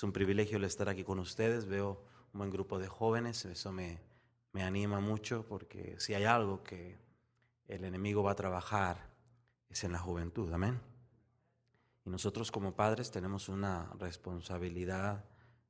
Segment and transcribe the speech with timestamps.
[0.00, 1.66] Es un privilegio el estar aquí con ustedes.
[1.66, 3.44] Veo un buen grupo de jóvenes.
[3.44, 4.00] Eso me,
[4.50, 6.96] me anima mucho porque si hay algo que
[7.66, 9.10] el enemigo va a trabajar
[9.68, 10.50] es en la juventud.
[10.54, 10.80] Amén.
[12.06, 15.22] Y nosotros como padres tenemos una responsabilidad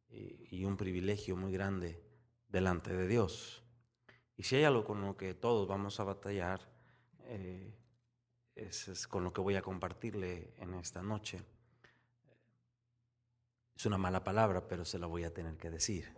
[0.09, 2.01] y, un privilegio muy grande
[2.47, 3.65] delante de Dios.
[4.37, 6.71] Y si hay algo con lo que todos vamos a batallar,
[7.25, 7.75] eh,
[8.55, 11.43] es con lo que voy a compartirle en esta noche.
[13.81, 16.15] Es una mala palabra, pero se la voy a tener que decir.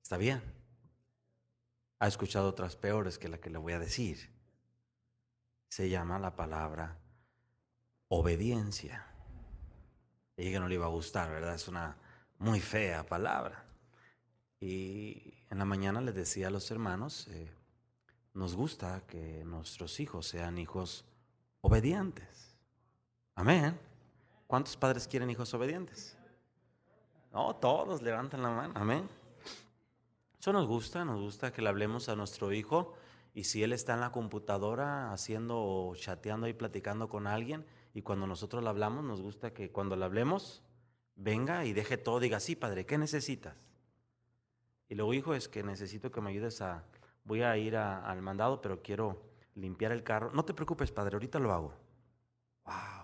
[0.00, 0.40] ¿Está bien?
[1.98, 4.30] Ha escuchado otras peores que la que le voy a decir.
[5.68, 6.96] Se llama la palabra
[8.06, 9.04] obediencia.
[10.36, 11.56] Y que no le iba a gustar, ¿verdad?
[11.56, 11.96] Es una
[12.38, 13.64] muy fea palabra.
[14.60, 17.50] Y en la mañana les decía a los hermanos, eh,
[18.34, 21.04] nos gusta que nuestros hijos sean hijos
[21.60, 22.54] obedientes.
[23.34, 23.76] Amén.
[24.46, 26.17] ¿Cuántos padres quieren hijos obedientes?
[27.32, 28.72] No, todos levantan la mano.
[28.76, 29.08] Amén.
[30.38, 32.94] Eso nos gusta, nos gusta que le hablemos a nuestro hijo
[33.34, 38.02] y si él está en la computadora haciendo o chateando y platicando con alguien y
[38.02, 40.62] cuando nosotros le hablamos, nos gusta que cuando le hablemos
[41.16, 43.68] venga y deje todo, diga, sí, padre, ¿qué necesitas?
[44.88, 46.84] Y luego, hijo, es que necesito que me ayudes a,
[47.24, 49.22] voy a ir al mandado, pero quiero
[49.54, 50.30] limpiar el carro.
[50.32, 51.74] No te preocupes, padre, ahorita lo hago.
[52.64, 52.97] Wow.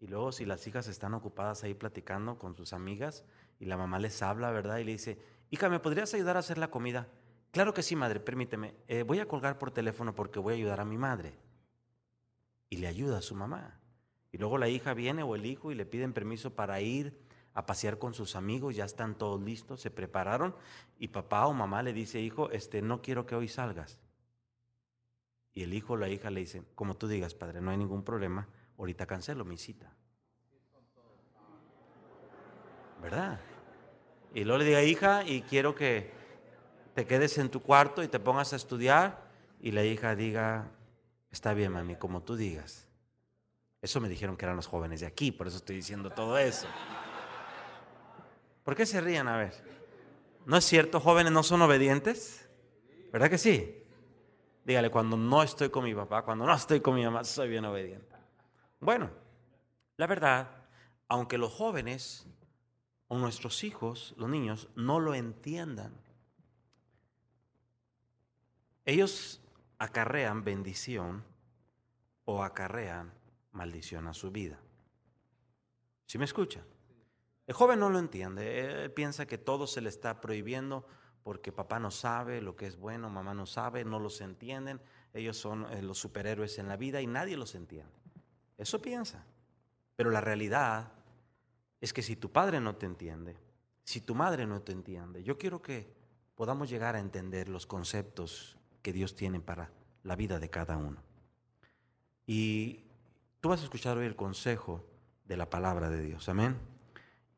[0.00, 3.24] Y luego si las hijas están ocupadas ahí platicando con sus amigas
[3.58, 4.78] y la mamá les habla, ¿verdad?
[4.78, 5.18] Y le dice,
[5.50, 7.08] hija, ¿me podrías ayudar a hacer la comida?
[7.50, 8.74] Claro que sí, madre, permíteme.
[8.86, 11.34] Eh, voy a colgar por teléfono porque voy a ayudar a mi madre.
[12.70, 13.80] Y le ayuda a su mamá.
[14.30, 17.18] Y luego la hija viene o el hijo y le piden permiso para ir
[17.54, 20.54] a pasear con sus amigos, ya están todos listos, se prepararon
[20.98, 23.98] y papá o mamá le dice, hijo, este, no quiero que hoy salgas.
[25.54, 28.04] Y el hijo o la hija le dice, como tú digas, padre, no hay ningún
[28.04, 28.46] problema,
[28.78, 29.92] ahorita cancelo mi cita.
[33.02, 33.40] ¿Verdad?
[34.34, 36.10] Y luego le diga, hija, y quiero que
[36.94, 39.28] te quedes en tu cuarto y te pongas a estudiar.
[39.60, 40.70] Y la hija diga,
[41.30, 42.88] está bien, mami, como tú digas.
[43.80, 46.66] Eso me dijeron que eran los jóvenes de aquí, por eso estoy diciendo todo eso.
[48.64, 49.28] ¿Por qué se ríen?
[49.28, 49.54] A ver.
[50.44, 51.00] ¿No es cierto?
[51.00, 52.48] ¿Jóvenes no son obedientes?
[53.12, 53.82] ¿Verdad que sí?
[54.64, 57.64] Dígale, cuando no estoy con mi papá, cuando no estoy con mi mamá, soy bien
[57.64, 58.07] obediente.
[58.80, 59.10] Bueno,
[59.96, 60.48] la verdad,
[61.08, 62.26] aunque los jóvenes
[63.08, 65.92] o nuestros hijos, los niños, no lo entiendan,
[68.84, 69.40] ellos
[69.78, 71.24] acarrean bendición
[72.24, 73.12] o acarrean
[73.52, 74.58] maldición a su vida.
[76.06, 76.64] ¿Sí me escuchan?
[77.46, 80.86] El joven no lo entiende, él piensa que todo se le está prohibiendo
[81.22, 84.80] porque papá no sabe lo que es bueno, mamá no sabe, no los entienden,
[85.12, 87.92] ellos son eh, los superhéroes en la vida y nadie los entiende.
[88.58, 89.24] Eso piensa.
[89.96, 90.92] Pero la realidad
[91.80, 93.36] es que si tu padre no te entiende,
[93.84, 95.90] si tu madre no te entiende, yo quiero que
[96.34, 99.70] podamos llegar a entender los conceptos que Dios tiene para
[100.02, 101.02] la vida de cada uno.
[102.26, 102.84] Y
[103.40, 104.84] tú vas a escuchar hoy el consejo
[105.24, 106.58] de la palabra de Dios, amén.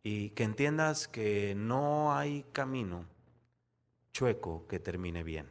[0.03, 3.05] Y que entiendas que no hay camino
[4.13, 5.49] chueco que termine bien.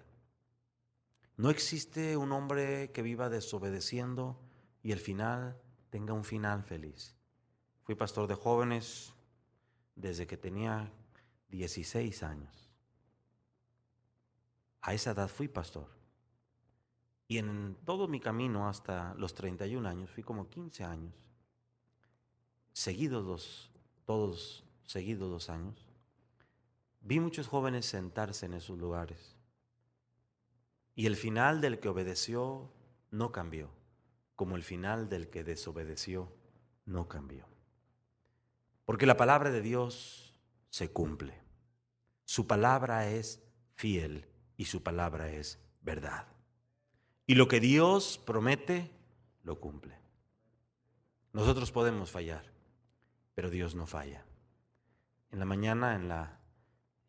[1.37, 4.37] No existe un hombre que viva desobedeciendo
[4.83, 5.59] y el final
[5.89, 7.15] tenga un final feliz.
[7.83, 9.13] Fui pastor de jóvenes
[9.95, 10.91] desde que tenía
[11.49, 12.69] 16 años.
[14.81, 15.89] A esa edad fui pastor.
[17.27, 21.13] Y en todo mi camino hasta los 31 años, fui como 15 años,
[22.73, 23.71] seguidos dos,
[24.05, 25.87] todos seguidos dos años,
[27.01, 29.35] vi muchos jóvenes sentarse en esos lugares.
[30.95, 32.71] Y el final del que obedeció
[33.11, 33.78] no cambió
[34.39, 36.31] como el final del que desobedeció
[36.85, 37.45] no cambió.
[38.85, 40.33] Porque la palabra de Dios
[40.69, 41.41] se cumple.
[42.23, 43.43] Su palabra es
[43.75, 46.25] fiel y su palabra es verdad.
[47.27, 48.89] Y lo que Dios promete,
[49.43, 49.97] lo cumple.
[51.33, 52.49] Nosotros podemos fallar,
[53.35, 54.23] pero Dios no falla.
[55.31, 56.39] En la mañana, en, la,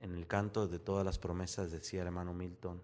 [0.00, 2.82] en el canto de todas las promesas, decía el hermano Milton,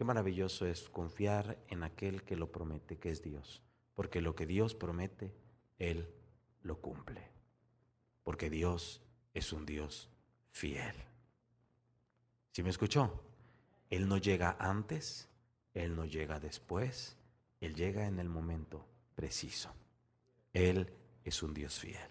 [0.00, 3.60] qué maravilloso es confiar en aquel que lo promete, que es Dios,
[3.94, 5.30] porque lo que Dios promete,
[5.78, 6.08] Él
[6.62, 7.20] lo cumple,
[8.22, 9.02] porque Dios
[9.34, 10.08] es un Dios
[10.52, 10.94] fiel.
[12.50, 13.22] ¿Sí me escuchó?
[13.90, 15.28] Él no llega antes,
[15.74, 17.18] Él no llega después,
[17.60, 19.70] Él llega en el momento preciso.
[20.54, 20.90] Él
[21.24, 22.08] es un Dios fiel.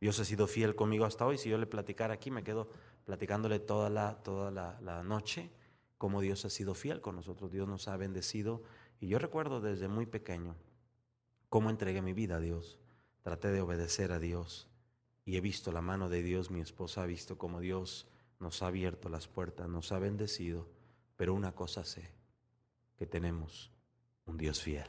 [0.00, 1.38] Dios ha sido fiel conmigo hasta hoy.
[1.38, 2.70] Si yo le platicara aquí, me quedo
[3.04, 5.50] platicándole toda la, toda la, noche
[6.00, 7.52] cómo Dios ha sido fiel con nosotros.
[7.52, 8.62] Dios nos ha bendecido.
[9.00, 10.56] Y yo recuerdo desde muy pequeño
[11.50, 12.78] cómo entregué mi vida a Dios.
[13.20, 14.66] Traté de obedecer a Dios.
[15.26, 16.50] Y he visto la mano de Dios.
[16.50, 18.08] Mi esposa ha visto cómo Dios
[18.38, 20.70] nos ha abierto las puertas, nos ha bendecido.
[21.18, 22.10] Pero una cosa sé,
[22.96, 23.70] que tenemos
[24.24, 24.88] un Dios fiel.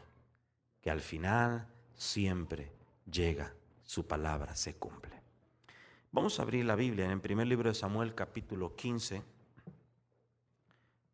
[0.80, 2.72] Que al final siempre
[3.12, 3.54] llega
[3.84, 5.22] su palabra se cumple.
[6.14, 9.22] Vamos a abrir la Biblia en el primer libro de Samuel capítulo 15,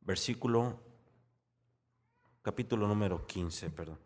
[0.07, 0.79] versículo,
[2.41, 3.99] capítulo número 15, perdón.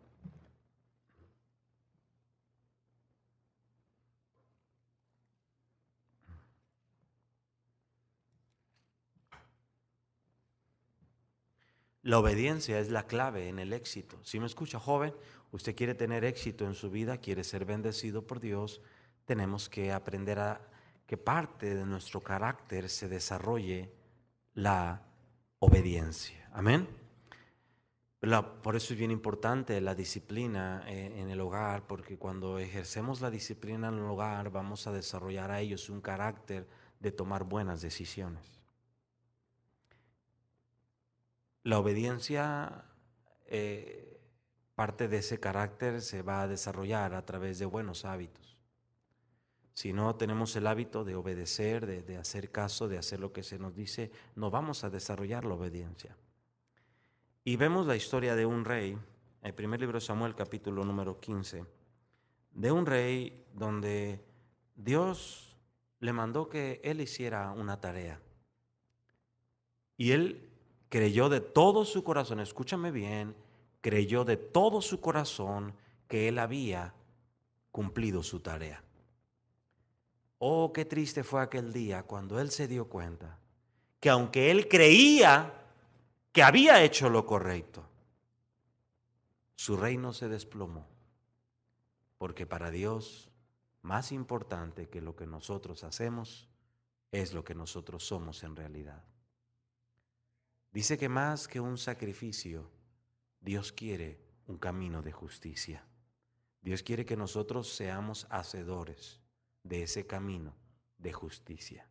[12.02, 14.18] La obediencia es la clave en el éxito.
[14.24, 15.14] Si me escucha, joven,
[15.52, 18.80] usted quiere tener éxito en su vida, quiere ser bendecido por Dios,
[19.24, 20.68] tenemos que aprender a
[21.06, 23.94] que parte de nuestro carácter se desarrolle
[24.54, 25.11] la
[25.64, 26.48] obediencia.
[26.52, 26.88] Amén.
[28.62, 33.30] por eso es bien importante la disciplina eh, en el hogar, porque cuando ejercemos la
[33.30, 36.66] disciplina en el hogar vamos a desarrollar a ellos un carácter
[36.98, 38.60] de tomar buenas decisiones.
[41.62, 42.84] La obediencia
[43.46, 44.20] eh,
[44.74, 48.51] parte de ese carácter se va a desarrollar a través de buenos hábitos.
[49.74, 53.58] Si no tenemos el hábito de obedecer, de, hacer caso, de hacer lo que se
[53.58, 56.16] nos dice, no vamos a desarrollar la obediencia.
[57.44, 58.98] Y vemos la historia de un rey,
[59.42, 61.64] el primer libro de Samuel, capítulo número 15,
[62.52, 64.20] de un rey donde
[64.76, 65.56] Dios
[66.00, 68.20] le mandó que él hiciera una tarea.
[69.96, 70.50] Y él
[70.90, 73.34] creyó de todo su corazón, escúchame bien,
[73.80, 75.74] creyó de todo su corazón
[76.08, 76.94] que él había
[77.70, 78.84] cumplido su tarea.
[80.44, 83.38] Oh, qué triste fue aquel día cuando él se dio cuenta
[84.00, 85.54] que aunque él creía
[86.32, 87.88] que había hecho lo correcto,
[89.54, 90.88] su reino se desplomó.
[92.18, 93.30] Porque para Dios,
[93.82, 96.48] más importante que lo que nosotros hacemos
[97.12, 99.04] es lo que nosotros somos en realidad.
[100.72, 102.68] Dice que más que un sacrificio,
[103.40, 104.18] Dios quiere
[104.48, 105.86] un camino de justicia.
[106.62, 109.21] Dios quiere que nosotros seamos hacedores
[109.62, 110.54] de ese camino
[110.98, 111.88] de justicia.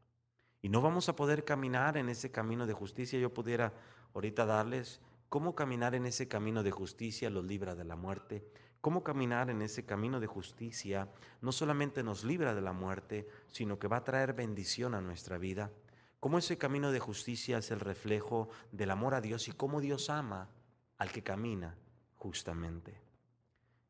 [0.62, 3.20] Y no vamos a poder caminar en ese camino de justicia.
[3.20, 3.74] Yo pudiera
[4.14, 8.46] ahorita darles cómo caminar en ese camino de justicia los libra de la muerte.
[8.80, 11.10] Cómo caminar en ese camino de justicia
[11.42, 15.38] no solamente nos libra de la muerte, sino que va a traer bendición a nuestra
[15.38, 15.72] vida.
[16.20, 20.10] Cómo ese camino de justicia es el reflejo del amor a Dios y cómo Dios
[20.10, 20.50] ama
[20.98, 21.76] al que camina
[22.16, 23.02] justamente.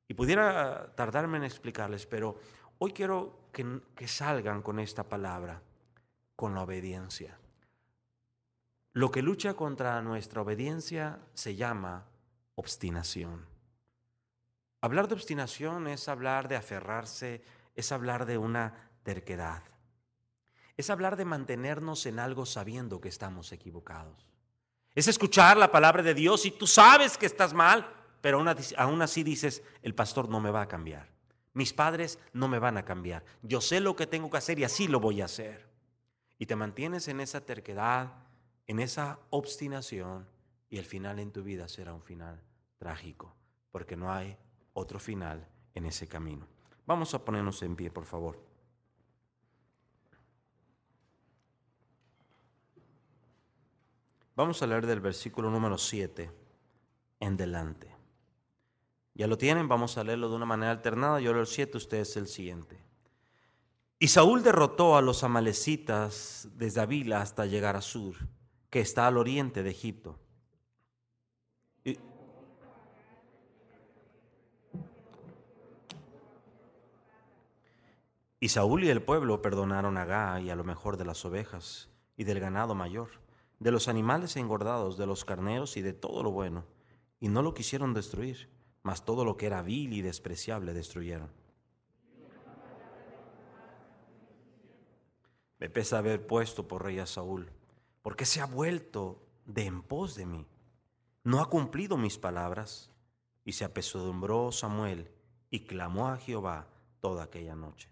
[0.07, 2.37] Y pudiera tardarme en explicarles, pero
[2.83, 5.61] hoy quiero que, salgan con esta palabra,
[6.35, 7.37] con la obediencia.
[8.93, 12.07] Lo que lucha contra nuestra obediencia se llama
[12.55, 13.45] obstinación.
[14.81, 17.43] Hablar de obstinación es hablar de aferrarse,
[17.75, 19.61] es hablar de una terquedad.
[20.75, 24.27] Es hablar de mantenernos en algo sabiendo que estamos equivocados.
[24.95, 27.87] Es escuchar la palabra de Dios y tú sabes que estás mal,
[28.21, 28.43] pero
[28.77, 31.10] aún así dices, el pastor no me va a cambiar.
[31.53, 33.25] Mis padres no me van a cambiar.
[33.41, 35.69] Yo sé lo que tengo que hacer y así lo voy a hacer.
[36.37, 38.13] Y te mantienes en esa terquedad,
[38.67, 40.27] en esa obstinación
[40.69, 42.41] y el final en tu vida será un final
[42.77, 43.35] trágico,
[43.71, 44.37] porque no hay
[44.73, 46.47] otro final en ese camino.
[46.85, 48.41] Vamos a ponernos en pie, por favor.
[54.35, 56.31] Vamos a leer del versículo número 7
[57.19, 58.00] en delante.
[59.21, 61.19] Ya lo tienen, vamos a leerlo de una manera alternada.
[61.19, 62.83] Yo leo el 7, ustedes el siguiente.
[63.99, 68.15] Y Saúl derrotó a los amalecitas desde Avila hasta llegar a Sur,
[68.71, 70.17] que está al oriente de Egipto.
[78.39, 81.91] Y, Saúl y el pueblo perdonaron a Gá y a lo mejor de las ovejas
[82.17, 83.09] y del ganado mayor
[83.59, 86.65] de los animales engordados, de los carneros y de todo lo bueno,
[87.19, 88.49] y no lo quisieron destruir,
[88.83, 91.29] mas todo lo que era vil y despreciable destruyeron.
[95.59, 97.51] Me pesa haber puesto por rey a Saúl,
[98.01, 100.47] porque se ha vuelto de en pos de mí.
[101.23, 102.89] No ha cumplido mis palabras.
[103.43, 105.09] Y se apesadumbró Samuel
[105.49, 106.67] y clamó a Jehová
[106.99, 107.90] toda aquella noche.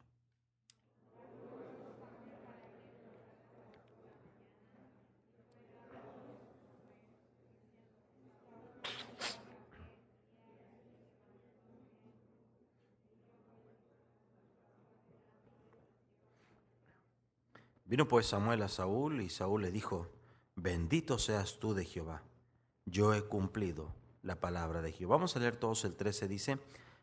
[17.90, 20.08] Vino pues Samuel a Saúl y Saúl le dijo,
[20.54, 22.22] bendito seas tú de Jehová,
[22.86, 25.16] yo he cumplido la palabra de Jehová.
[25.16, 26.60] Vamos a leer todos el 13, dice,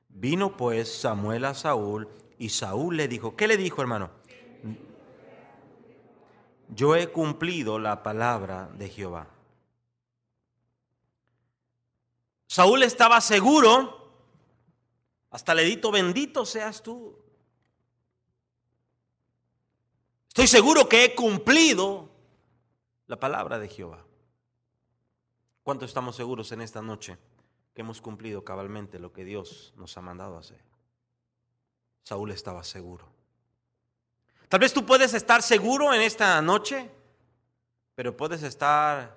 [0.09, 4.13] vino pues Samuel a Saúl y Saúl le dijo, ¿qué le dijo hermano?
[6.69, 9.27] Yo he cumplido la palabra de Jehová.
[12.47, 14.13] Saúl estaba seguro,
[15.31, 17.26] hasta le dito, bendito seas tú
[20.37, 22.11] Estoy seguro que he cumplido
[23.07, 24.05] la palabra de Jehová.
[25.63, 27.17] ¿Cuánto estamos seguros en esta noche
[27.73, 30.63] que hemos cumplido cabalmente lo que Dios nos ha mandado hacer?
[32.03, 33.09] Saúl estaba seguro.
[34.51, 36.91] Tal vez tú puedes estar seguro en esta noche,
[37.95, 39.17] pero puedes estar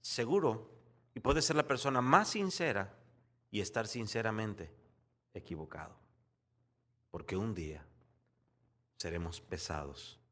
[0.00, 0.70] seguro
[1.14, 2.90] y puedes ser la persona más sincera
[3.50, 4.72] y estar sinceramente
[5.34, 5.94] equivocado.
[7.10, 7.84] Porque un día
[8.96, 10.23] seremos pesados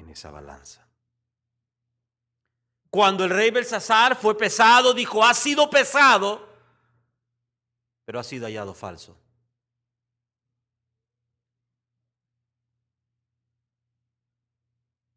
[0.00, 0.86] en esa balanza.
[2.90, 6.48] Cuando el rey Belsasar fue pesado, dijo, ha sido pesado,
[8.04, 9.16] pero ha sido hallado falso.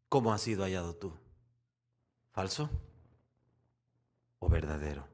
[0.08, 1.12] ¿Cómo has sido hallado tú?
[2.30, 2.70] ¿Falso
[4.38, 5.08] o verdadero?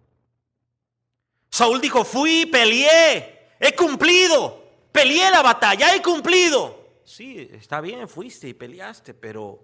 [1.49, 4.63] Saúl dijo, fui, peleé, he cumplido,
[4.93, 6.80] peleé la batalla, he cumplido.
[7.11, 9.61] Sí, está bien, fuiste y peleaste, pero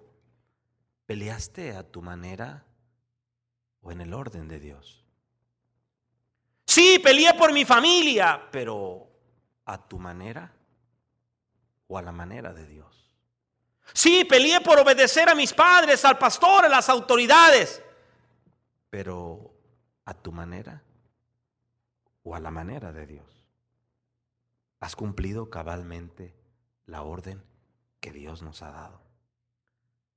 [1.06, 2.66] ¿peleaste a tu manera
[3.82, 5.04] o en el orden de Dios?
[6.66, 9.08] Sí, peleé por mi familia, pero
[9.64, 10.52] ¿a tu manera
[11.86, 13.14] o a la manera de Dios?
[13.94, 17.80] Sí, peleé por obedecer a mis padres, al pastor, a las autoridades,
[18.90, 19.54] pero
[20.04, 20.82] ¿a tu manera
[22.24, 23.48] o a la manera de Dios?
[24.80, 26.34] ¿Has cumplido cabalmente
[26.86, 27.42] la orden
[28.00, 29.02] que Dios nos ha dado.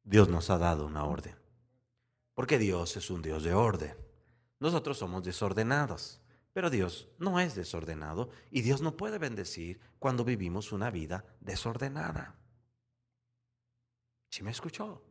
[0.04, 1.36] Dios nos ha dado una orden.
[2.34, 3.96] Porque Dios es un Dios de orden.
[4.60, 6.22] Nosotros somos desordenados.
[6.54, 12.36] Pero Dios no es desordenado y Dios no puede bendecir cuando vivimos una vida desordenada.
[14.30, 15.04] ¿Sí me escuchó?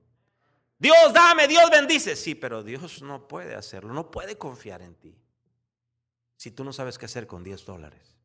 [0.78, 2.16] Dios dame, Dios bendice.
[2.16, 5.16] Sí, pero Dios no puede hacerlo, no puede confiar en ti.
[6.36, 8.17] Si tú no sabes qué hacer con 10 dólares.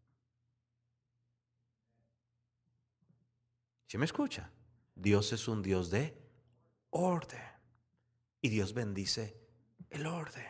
[3.93, 4.49] ¿Sí me escucha?
[4.95, 6.17] Dios es un Dios de
[6.89, 7.43] orden.
[8.41, 9.37] Y Dios bendice
[9.91, 10.47] el orden.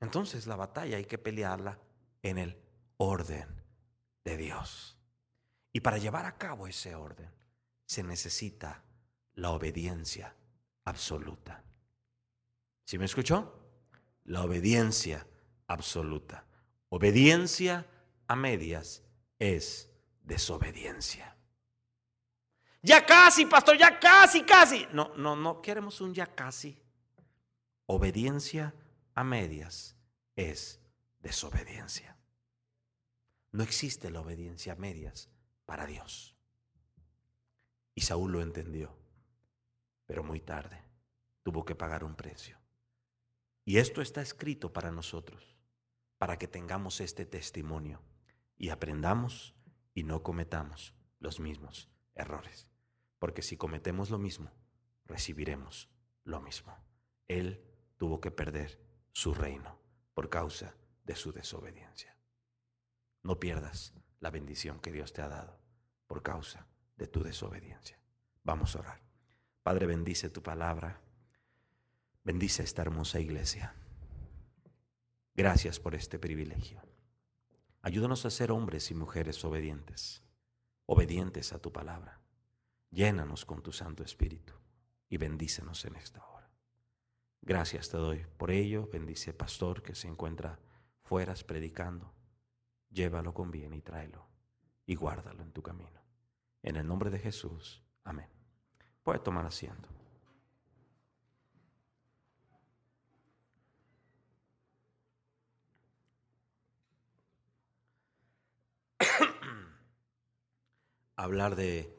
[0.00, 1.78] Entonces la batalla hay que pelearla
[2.20, 2.62] en el
[2.98, 3.48] orden
[4.22, 4.98] de Dios.
[5.72, 7.30] Y para llevar a cabo ese orden
[7.86, 8.84] se necesita
[9.32, 10.36] la obediencia
[10.84, 11.64] absoluta.
[12.84, 13.66] ¿Sí me escuchó?
[14.24, 15.26] La obediencia
[15.68, 16.44] absoluta.
[16.90, 17.86] Obediencia
[18.28, 19.02] a medias
[19.38, 19.95] es
[20.26, 21.34] desobediencia.
[22.82, 24.86] Ya casi, pastor, ya casi, casi.
[24.92, 26.78] No, no, no queremos un ya casi.
[27.86, 28.74] Obediencia
[29.14, 29.96] a medias
[30.34, 30.80] es
[31.20, 32.16] desobediencia.
[33.52, 35.30] No existe la obediencia a medias
[35.64, 36.36] para Dios.
[37.94, 38.94] Y Saúl lo entendió,
[40.04, 40.84] pero muy tarde
[41.42, 42.58] tuvo que pagar un precio.
[43.64, 45.56] Y esto está escrito para nosotros,
[46.18, 48.00] para que tengamos este testimonio
[48.58, 49.55] y aprendamos
[49.96, 52.70] y no cometamos los mismos errores.
[53.18, 54.52] Porque si cometemos lo mismo,
[55.06, 55.88] recibiremos
[56.22, 56.76] lo mismo.
[57.28, 57.64] Él
[57.96, 58.78] tuvo que perder
[59.12, 59.80] su reino
[60.12, 62.14] por causa de su desobediencia.
[63.22, 65.58] No pierdas la bendición que Dios te ha dado
[66.06, 66.66] por causa
[66.98, 67.98] de tu desobediencia.
[68.44, 69.00] Vamos a orar.
[69.62, 71.00] Padre, bendice tu palabra.
[72.22, 73.74] Bendice esta hermosa iglesia.
[75.34, 76.82] Gracias por este privilegio.
[77.86, 80.20] Ayúdanos a ser hombres y mujeres obedientes,
[80.86, 82.20] obedientes a tu palabra.
[82.90, 84.54] Llénanos con tu Santo Espíritu
[85.08, 86.50] y bendícenos en esta hora.
[87.42, 88.88] Gracias te doy por ello.
[88.92, 90.58] Bendice pastor que se encuentra
[91.04, 92.12] fuera predicando.
[92.90, 94.26] Llévalo con bien y tráelo
[94.84, 96.02] y guárdalo en tu camino.
[96.64, 97.84] En el nombre de Jesús.
[98.02, 98.28] Amén.
[99.04, 99.88] Puede tomar asiento.
[111.16, 111.92] Hablar de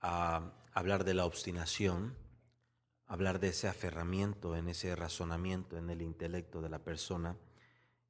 [0.00, 2.14] ah, hablar de la obstinación,
[3.06, 7.36] hablar de ese aferramiento, en ese razonamiento, en el intelecto de la persona,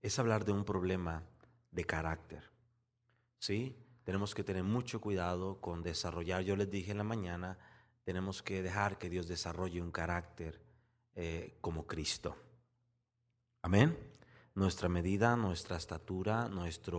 [0.02, 1.22] es hablar de un problema
[1.70, 2.42] de carácter.
[3.38, 3.74] ¿Sí?
[4.04, 7.58] Tenemos que tener mucho cuidado con desarrollar, yo les dije en la mañana,
[8.04, 10.60] tenemos que dejar que Dios desarrolle un carácter
[11.14, 12.36] eh, como Cristo.
[13.62, 13.96] Amén.
[14.54, 16.98] Nuestra medida, nuestra estatura, nuestra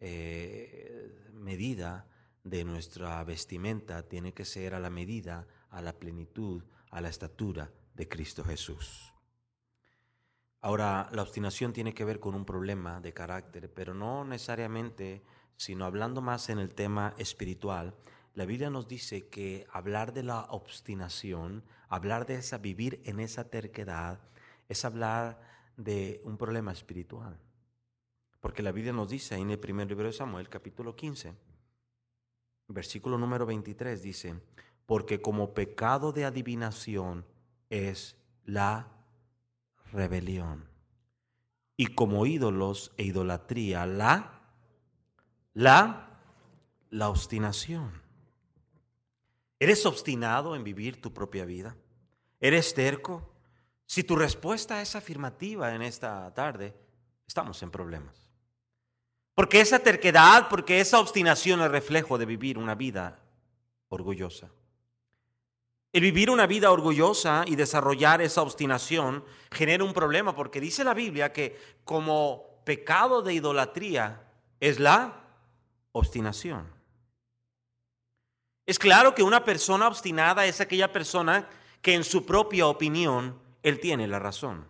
[0.00, 2.06] eh, medida
[2.44, 7.72] de nuestra vestimenta tiene que ser a la medida, a la plenitud, a la estatura
[7.94, 9.12] de Cristo Jesús.
[10.60, 15.22] Ahora, la obstinación tiene que ver con un problema de carácter, pero no necesariamente
[15.56, 17.94] sino hablando más en el tema espiritual,
[18.34, 23.48] la Biblia nos dice que hablar de la obstinación, hablar de esa, vivir en esa
[23.48, 24.20] terquedad,
[24.68, 25.40] es hablar
[25.76, 27.38] de un problema espiritual.
[28.40, 31.34] Porque la Biblia nos dice en el primer libro de Samuel, capítulo 15,
[32.68, 34.34] versículo número 23, dice,
[34.86, 37.24] porque como pecado de adivinación
[37.70, 38.88] es la
[39.92, 40.68] rebelión,
[41.76, 44.34] y como ídolos e idolatría la
[45.54, 46.18] la,
[46.90, 48.02] la obstinación.
[49.58, 51.76] ¿Eres obstinado en vivir tu propia vida?
[52.40, 53.32] ¿Eres terco?
[53.86, 56.74] Si tu respuesta es afirmativa en esta tarde,
[57.26, 58.23] estamos en problemas.
[59.34, 63.18] Porque esa terquedad, porque esa obstinación es reflejo de vivir una vida
[63.88, 64.50] orgullosa.
[65.92, 70.94] El vivir una vida orgullosa y desarrollar esa obstinación genera un problema porque dice la
[70.94, 74.22] Biblia que como pecado de idolatría
[74.58, 75.20] es la
[75.92, 76.68] obstinación.
[78.66, 81.48] Es claro que una persona obstinada es aquella persona
[81.82, 84.66] que en su propia opinión él tiene la razón.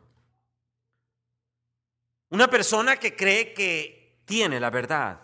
[2.28, 5.20] Una persona que cree que tiene la verdad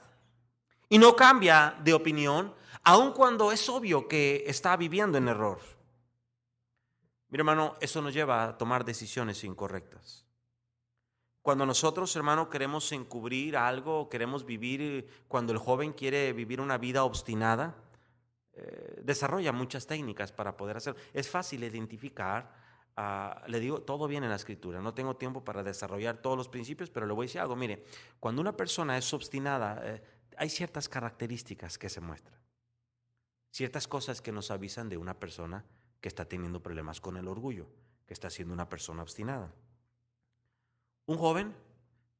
[0.88, 5.60] y no cambia de opinión aun cuando es obvio que está viviendo en error.
[7.28, 10.26] Mi hermano, eso nos lleva a tomar decisiones incorrectas.
[11.42, 17.04] Cuando nosotros, hermano, queremos encubrir algo, queremos vivir, cuando el joven quiere vivir una vida
[17.04, 17.76] obstinada,
[18.52, 21.00] eh, desarrolla muchas técnicas para poder hacerlo.
[21.14, 22.52] Es fácil identificar,
[23.46, 26.90] le digo, todo viene en la escritura, no tengo tiempo para desarrollar todos los principios,
[26.90, 27.84] pero le voy a decir algo, mire,
[28.18, 30.02] cuando una persona es obstinada, eh,
[30.36, 32.38] hay ciertas características que se muestran,
[33.50, 35.64] ciertas cosas que nos avisan de una persona
[36.00, 37.68] que está teniendo problemas con el orgullo,
[38.06, 39.52] que está siendo una persona obstinada.
[41.06, 41.54] Un joven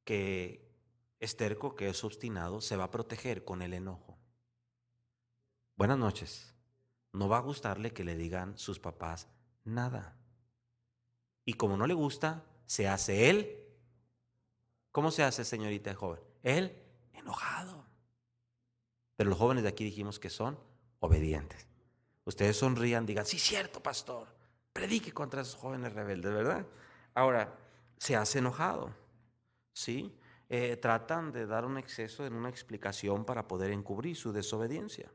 [0.04, 0.70] que
[1.18, 4.18] es terco, que es obstinado, se va a proteger con el enojo.
[5.76, 6.54] Buenas noches.
[7.12, 9.28] No va a gustarle que le digan sus papás
[9.64, 10.19] nada.
[11.44, 13.56] Y como no le gusta, se hace él.
[14.92, 16.20] ¿Cómo se hace, señorita joven?
[16.42, 16.76] Él
[17.12, 17.84] enojado.
[19.16, 20.58] Pero los jóvenes de aquí dijimos que son
[21.00, 21.66] obedientes.
[22.24, 24.28] Ustedes sonrían, digan, sí, cierto, pastor.
[24.72, 26.66] Predique contra esos jóvenes rebeldes, ¿verdad?
[27.14, 27.58] Ahora,
[27.98, 28.94] se hace enojado.
[29.72, 30.16] ¿Sí?
[30.48, 35.10] Eh, tratan de dar un exceso en una explicación para poder encubrir su desobediencia.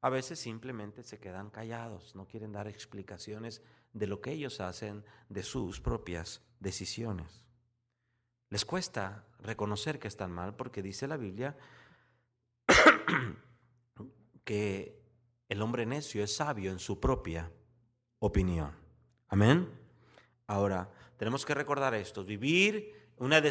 [0.00, 5.04] A veces simplemente se quedan callados, no quieren dar explicaciones de lo que ellos hacen,
[5.28, 7.44] de sus propias decisiones.
[8.50, 11.56] Les cuesta reconocer que están mal porque dice la Biblia
[14.44, 15.02] que
[15.48, 17.50] el hombre necio es sabio en su propia
[18.20, 18.72] opinión.
[19.28, 19.68] Amén.
[20.46, 22.24] Ahora, tenemos que recordar esto.
[22.24, 23.42] Vivir una,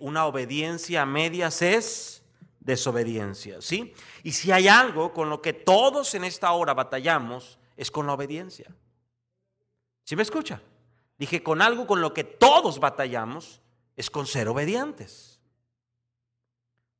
[0.00, 2.24] una obediencia a medias es
[2.68, 3.94] desobediencia, ¿sí?
[4.22, 8.12] Y si hay algo con lo que todos en esta hora batallamos, es con la
[8.12, 8.72] obediencia.
[10.04, 10.60] ¿Sí me escucha?
[11.18, 13.62] Dije, con algo con lo que todos batallamos,
[13.96, 15.40] es con ser obedientes.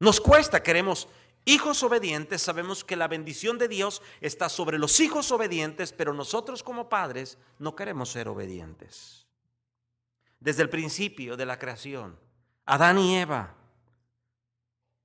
[0.00, 1.06] Nos cuesta, queremos
[1.44, 6.62] hijos obedientes, sabemos que la bendición de Dios está sobre los hijos obedientes, pero nosotros
[6.62, 9.26] como padres no queremos ser obedientes
[10.40, 12.18] desde el principio de la creación.
[12.64, 13.57] Adán y Eva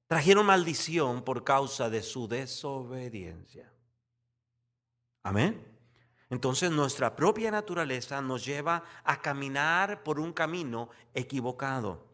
[0.08, 3.72] trajeron maldición por causa de su desobediencia.
[5.24, 5.74] Amén.
[6.30, 12.14] Entonces nuestra propia naturaleza nos lleva a caminar por un camino equivocado.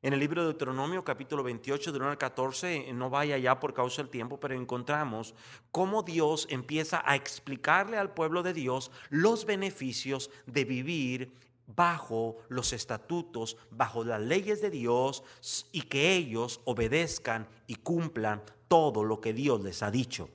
[0.00, 3.72] En el libro de Deuteronomio capítulo 28, de 1 al 14, no vaya ya por
[3.72, 5.34] causa del tiempo, pero encontramos
[5.70, 11.32] cómo Dios empieza a explicarle al pueblo de Dios los beneficios de vivir
[11.74, 15.24] bajo los estatutos, bajo las leyes de Dios
[15.72, 20.28] y que ellos obedezcan y cumplan todo lo que Dios les ha dicho.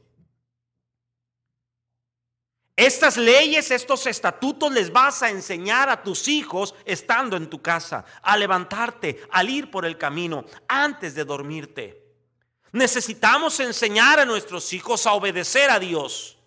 [2.75, 8.05] Estas leyes, estos estatutos les vas a enseñar a tus hijos estando en tu casa,
[8.21, 12.07] a levantarte, al ir por el camino, antes de dormirte.
[12.71, 16.37] Necesitamos enseñar a nuestros hijos a obedecer a Dios.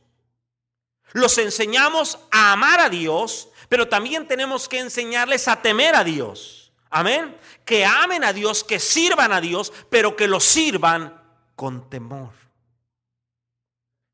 [1.13, 6.73] Los enseñamos a amar a Dios, pero también tenemos que enseñarles a temer a Dios.
[6.91, 7.39] Amén.
[7.65, 11.23] Que amen a Dios, que sirvan a Dios, pero que lo sirvan
[11.55, 12.33] con temor.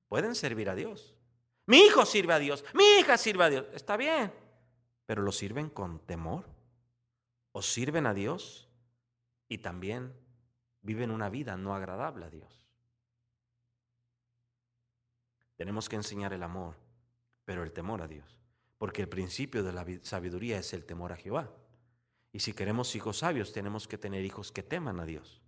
[0.08, 1.14] Pueden servir a Dios.
[1.64, 3.64] Mi hijo sirve a Dios, mi hija sirve a Dios.
[3.72, 4.30] Está bien,
[5.06, 6.44] pero lo sirven con temor.
[7.52, 8.68] O sirven a Dios
[9.48, 10.14] y también
[10.82, 12.68] viven una vida no agradable a Dios.
[15.56, 16.74] Tenemos que enseñar el amor,
[17.46, 18.45] pero el temor a Dios.
[18.78, 21.50] Porque el principio de la sabiduría es el temor a Jehová.
[22.32, 25.40] Y si queremos hijos sabios, tenemos que tener hijos que teman a Dios.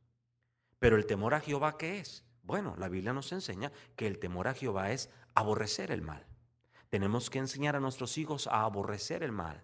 [0.79, 2.25] Pero el temor a Jehová, ¿qué es?
[2.43, 6.25] Bueno, la Biblia nos enseña que el temor a Jehová es aborrecer el mal.
[6.89, 9.63] Tenemos que enseñar a nuestros hijos a aborrecer el mal,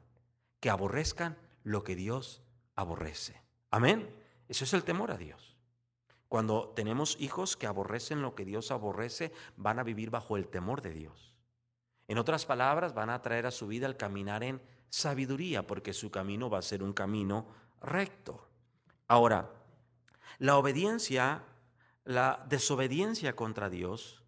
[0.61, 2.43] que aborrezcan lo que Dios
[2.77, 3.41] aborrece.
[3.71, 4.09] Amén.
[4.49, 5.57] Eso es el temor a Dios.
[6.29, 10.83] Cuando tenemos hijos que aborrecen lo que Dios aborrece, van a vivir bajo el temor
[10.83, 11.34] de Dios.
[12.09, 16.11] En otras palabras, van a traer a su vida el caminar en sabiduría, porque su
[16.11, 17.47] camino va a ser un camino
[17.81, 18.47] recto.
[19.09, 19.51] Ahora,
[20.39, 21.45] la obediencia,
[22.05, 24.23] la desobediencia contra Dios,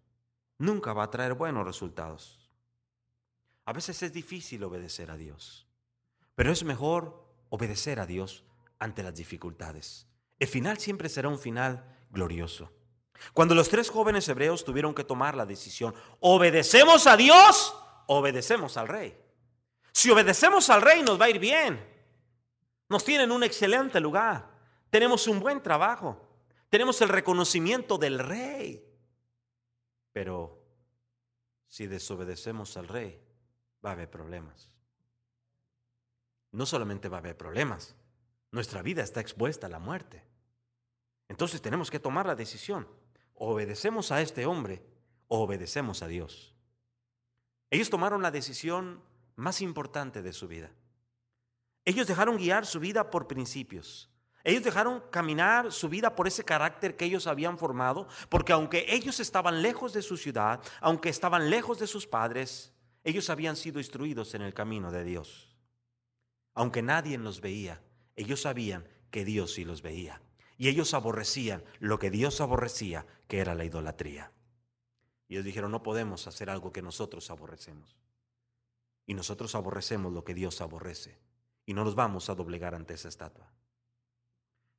[0.57, 2.49] nunca va a traer buenos resultados.
[3.65, 5.67] A veces es difícil obedecer a Dios,
[6.35, 8.43] pero es mejor obedecer a Dios
[8.79, 10.07] ante las dificultades.
[10.39, 12.71] El final siempre será un final glorioso.
[13.33, 17.75] Cuando los tres jóvenes hebreos tuvieron que tomar la decisión, ¿obedecemos a Dios?
[18.07, 19.17] Obedecemos al rey.
[19.91, 21.83] Si obedecemos al rey nos va a ir bien.
[22.89, 24.49] Nos tienen un excelente lugar.
[24.89, 26.21] Tenemos un buen trabajo.
[26.69, 28.83] Tenemos el reconocimiento del rey.
[30.13, 30.63] Pero
[31.67, 33.21] si desobedecemos al rey,
[33.85, 34.69] va a haber problemas.
[36.51, 37.95] No solamente va a haber problemas,
[38.51, 40.23] nuestra vida está expuesta a la muerte.
[41.27, 42.87] Entonces tenemos que tomar la decisión.
[43.37, 44.83] Obedecemos a este hombre
[45.27, 46.55] o obedecemos a Dios.
[47.69, 49.01] Ellos tomaron la decisión
[49.35, 50.71] más importante de su vida.
[51.85, 54.09] Ellos dejaron guiar su vida por principios.
[54.43, 59.19] Ellos dejaron caminar su vida por ese carácter que ellos habían formado, porque aunque ellos
[59.19, 62.73] estaban lejos de su ciudad, aunque estaban lejos de sus padres,
[63.03, 65.55] ellos habían sido instruidos en el camino de Dios.
[66.53, 67.81] Aunque nadie los veía,
[68.15, 70.21] ellos sabían que Dios sí los veía.
[70.57, 74.31] Y ellos aborrecían lo que Dios aborrecía, que era la idolatría.
[75.27, 77.95] Y ellos dijeron, no podemos hacer algo que nosotros aborrecemos.
[79.05, 81.19] Y nosotros aborrecemos lo que Dios aborrece.
[81.65, 83.51] Y no nos vamos a doblegar ante esa estatua.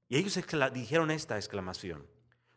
[0.09, 0.39] Y ellos
[0.73, 2.07] dijeron esta exclamación.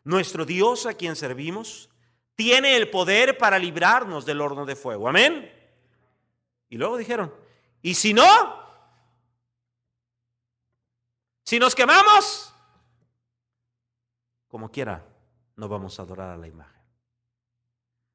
[0.04, 1.90] Nuestro Dios a quien servimos
[2.34, 5.08] tiene el poder para librarnos del horno de fuego.
[5.08, 5.50] Amén.
[6.68, 7.32] Y luego dijeron,
[7.82, 8.24] ¿y si no?
[11.44, 12.51] Si nos quemamos,
[14.52, 15.02] como quiera,
[15.56, 16.82] no vamos a adorar a la imagen.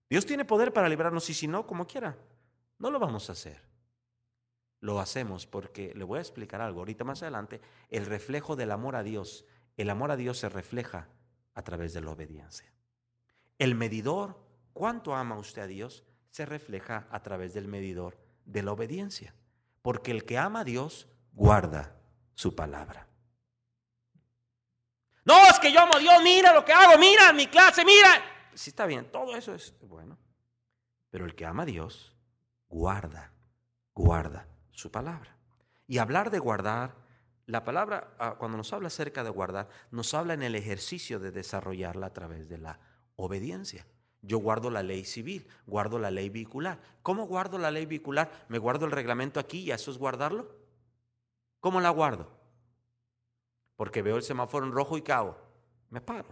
[0.08, 2.16] Dios tiene poder para librarnos y si no, como quiera,
[2.78, 3.60] no lo vamos a hacer.
[4.80, 8.96] Lo hacemos porque, le voy a explicar algo ahorita más adelante, el reflejo del amor
[8.96, 9.48] a Dios,
[9.78, 11.10] el amor a Dios se refleja
[11.56, 12.72] a través de la obediencia.
[13.58, 14.40] El medidor,
[14.74, 19.34] cuánto ama usted a Dios, se refleja a través del medidor de la obediencia.
[19.82, 22.00] Porque el que ama a Dios guarda
[22.36, 23.08] su palabra.
[25.28, 28.10] No, es que yo amo a Dios, mira lo que hago, mira mi clase, mira.
[28.54, 30.18] Sí está bien, todo eso es bueno.
[31.10, 32.16] Pero el que ama a Dios
[32.70, 33.34] guarda,
[33.94, 35.36] guarda su palabra.
[35.86, 36.96] Y hablar de guardar,
[37.46, 41.32] la palabra, ah, cuando nos habla acerca de guardar, nos habla en el ejercicio de
[41.32, 42.80] desarrollarla a través de la
[43.18, 43.86] obediencia.
[44.22, 46.80] Yo guardo la ley civil, guardo la ley vehicular.
[47.04, 48.46] ¿Cómo guardo la ley vehicular?
[48.48, 50.56] ¿Me guardo el reglamento aquí y eso es guardarlo?
[51.60, 52.37] ¿Cómo la guardo?
[53.78, 55.38] Porque veo el semáforo en rojo y cago,
[55.90, 56.28] me paro.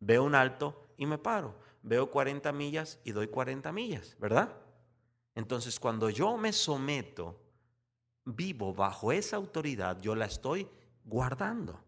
[0.00, 1.54] Veo un alto y me paro.
[1.82, 4.52] Veo 40 millas y doy 40 millas, ¿verdad?
[5.36, 7.38] Entonces, cuando yo me someto
[8.24, 10.68] vivo bajo esa autoridad, yo la estoy
[11.04, 11.80] guardando.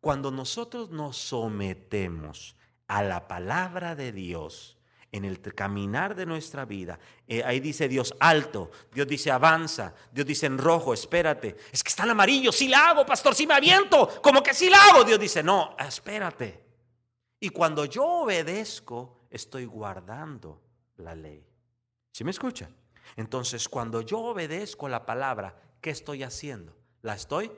[0.00, 4.77] Cuando nosotros nos sometemos a la palabra de Dios,
[5.10, 6.98] en el caminar de nuestra vida.
[7.26, 11.56] Eh, ahí dice Dios alto, Dios dice avanza, Dios dice en rojo, espérate.
[11.72, 14.68] Es que está en amarillo, sí la hago, pastor, sí me aviento, como que sí
[14.68, 15.04] la hago.
[15.04, 16.64] Dios dice, no, espérate.
[17.40, 20.60] Y cuando yo obedezco, estoy guardando
[20.96, 21.44] la ley.
[22.12, 22.68] ¿Sí me escucha?
[23.16, 26.76] Entonces, cuando yo obedezco la palabra, ¿qué estoy haciendo?
[27.02, 27.50] ¿La estoy?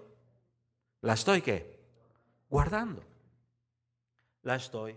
[1.01, 1.81] ¿La estoy qué?
[2.49, 3.03] Guardando.
[4.43, 4.97] La estoy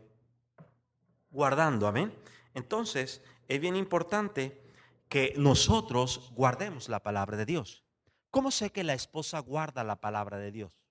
[1.33, 2.13] guardando, amén.
[2.53, 4.61] Entonces, es bien importante
[5.09, 7.83] que nosotros guardemos la palabra de Dios.
[8.29, 10.83] ¿Cómo sé que la esposa guarda la palabra de Dios?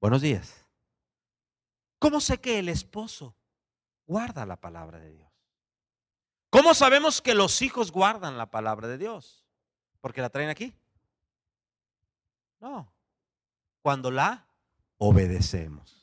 [0.00, 0.66] Buenos días.
[1.98, 3.36] ¿Cómo sé que el esposo
[4.06, 5.30] guarda la palabra de Dios?
[6.50, 9.46] ¿Cómo sabemos que los hijos guardan la palabra de Dios?
[10.00, 10.74] ¿Porque la traen aquí?
[12.60, 12.92] No.
[13.80, 14.46] Cuando la
[14.98, 16.01] obedecemos.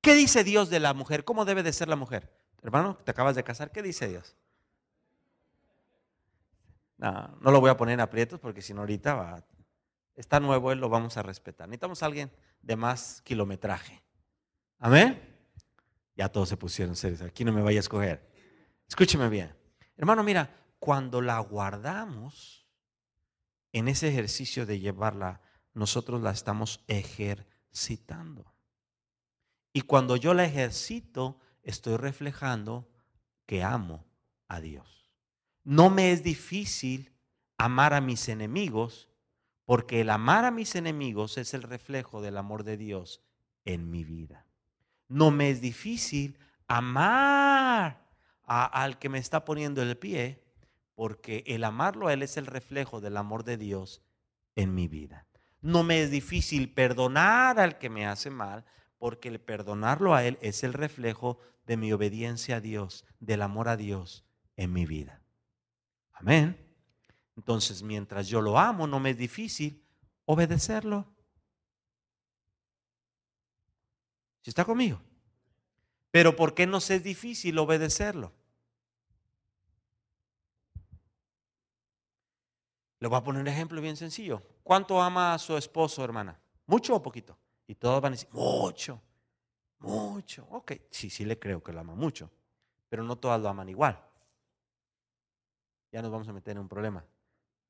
[0.00, 1.24] ¿Qué dice Dios de la mujer?
[1.24, 2.32] ¿Cómo debe de ser la mujer?
[2.62, 4.36] Hermano, te acabas de casar, ¿qué dice Dios?
[6.96, 9.44] No, no lo voy a poner en aprietos porque si no ahorita va,
[10.16, 11.68] está nuevo, él lo vamos a respetar.
[11.68, 12.30] Necesitamos a alguien
[12.62, 14.02] de más kilometraje.
[14.78, 15.20] Amén.
[16.16, 17.22] Ya todos se pusieron serios.
[17.22, 18.30] Aquí no me vaya a escoger.
[18.86, 19.54] Escúcheme bien.
[19.96, 22.66] Hermano, mira, cuando la guardamos
[23.72, 25.40] en ese ejercicio de llevarla,
[25.72, 28.49] nosotros la estamos ejercitando.
[29.72, 32.88] Y cuando yo la ejercito, estoy reflejando
[33.46, 34.04] que amo
[34.48, 35.10] a Dios.
[35.64, 37.12] No me es difícil
[37.58, 39.08] amar a mis enemigos,
[39.64, 43.22] porque el amar a mis enemigos es el reflejo del amor de Dios
[43.64, 44.46] en mi vida.
[45.08, 48.08] No me es difícil amar
[48.44, 50.42] al que me está poniendo el pie,
[50.94, 54.02] porque el amarlo a Él es el reflejo del amor de Dios
[54.56, 55.26] en mi vida.
[55.60, 58.64] No me es difícil perdonar al que me hace mal,
[59.00, 63.68] porque el perdonarlo a Él es el reflejo de mi obediencia a Dios, del amor
[63.68, 64.24] a Dios
[64.56, 65.22] en mi vida.
[66.12, 66.56] Amén.
[67.34, 69.82] Entonces, mientras yo lo amo, no me es difícil
[70.26, 71.10] obedecerlo.
[74.42, 75.00] ¿Si está conmigo?
[76.10, 78.34] Pero ¿por qué no es difícil obedecerlo?
[82.98, 84.42] Le voy a poner un ejemplo bien sencillo.
[84.62, 86.38] ¿Cuánto ama a su esposo, hermana?
[86.66, 87.38] ¿Mucho o poquito?
[87.70, 89.00] Y todos van a decir, mucho,
[89.78, 90.44] mucho.
[90.50, 92.28] Ok, sí, sí le creo que lo ama mucho,
[92.88, 93.96] pero no todas lo aman igual.
[95.92, 97.04] Ya nos vamos a meter en un problema.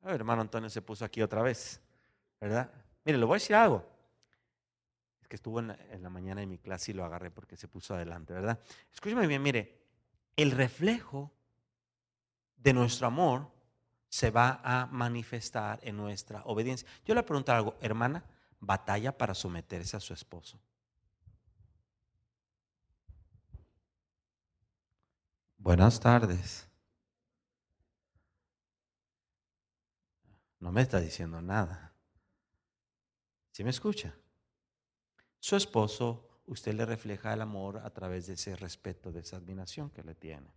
[0.04, 1.82] El hermano Antonio se puso aquí otra vez,
[2.40, 2.72] ¿verdad?
[3.04, 3.84] Mire, le voy a decir algo.
[5.20, 7.94] Es que estuvo en la mañana en mi clase y lo agarré porque se puso
[7.94, 8.58] adelante, ¿verdad?
[8.94, 9.84] Escúcheme bien, mire,
[10.34, 11.30] el reflejo
[12.56, 13.50] de nuestro amor
[14.08, 16.88] se va a manifestar en nuestra obediencia.
[17.04, 18.24] Yo le pregunto algo, hermana,
[18.60, 20.60] batalla para someterse a su esposo.
[25.56, 26.66] Buenas tardes.
[30.58, 31.94] No me está diciendo nada.
[33.52, 34.14] ¿Sí me escucha?
[35.38, 39.90] Su esposo, usted le refleja el amor a través de ese respeto, de esa admiración
[39.90, 40.52] que le tiene.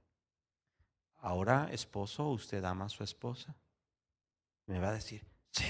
[1.20, 3.56] Ahora, esposo, ¿usted ama a su esposa?
[4.66, 5.64] Me va a decir, sí,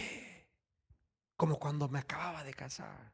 [1.44, 3.12] como cuando me acababa de casar.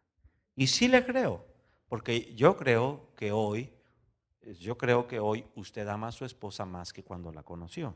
[0.56, 1.48] Y sí le creo,
[1.88, 3.74] porque yo creo que hoy,
[4.60, 7.96] yo creo que hoy usted ama a su esposa más que cuando la conoció.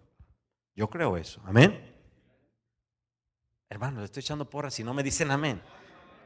[0.75, 1.39] Yo creo eso.
[1.45, 1.95] Amén.
[3.69, 5.61] Hermano, le estoy echando porras si no me dicen amén.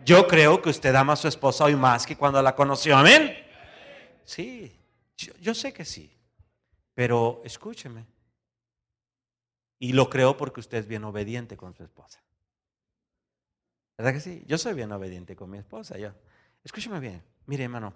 [0.06, 2.96] Yo creo que usted ama a su esposa hoy más que cuando la conoció.
[2.96, 3.36] Amén.
[4.24, 4.74] Sí,
[5.17, 6.17] yo, yo sé que sí.
[6.93, 8.06] Pero escúcheme.
[9.80, 12.24] Y lo creo porque usted es bien obediente con su esposa.
[13.97, 14.43] ¿Verdad que sí?
[14.45, 15.97] Yo soy bien obediente con mi esposa.
[15.97, 16.12] Yo.
[16.63, 17.23] Escúcheme bien.
[17.47, 17.93] Mire, hermano,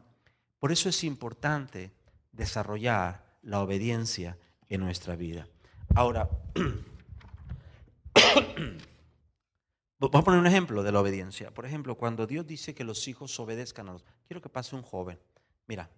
[0.60, 1.92] por eso es importante
[2.32, 4.38] desarrollar la obediencia
[4.68, 5.48] en nuestra vida.
[5.94, 6.28] Ahora,
[10.00, 11.54] voy a poner un ejemplo de la obediencia.
[11.54, 14.04] Por ejemplo, cuando Dios dice que los hijos obedezcan a los...
[14.26, 15.20] Quiero que pase un joven.
[15.68, 15.90] Mira,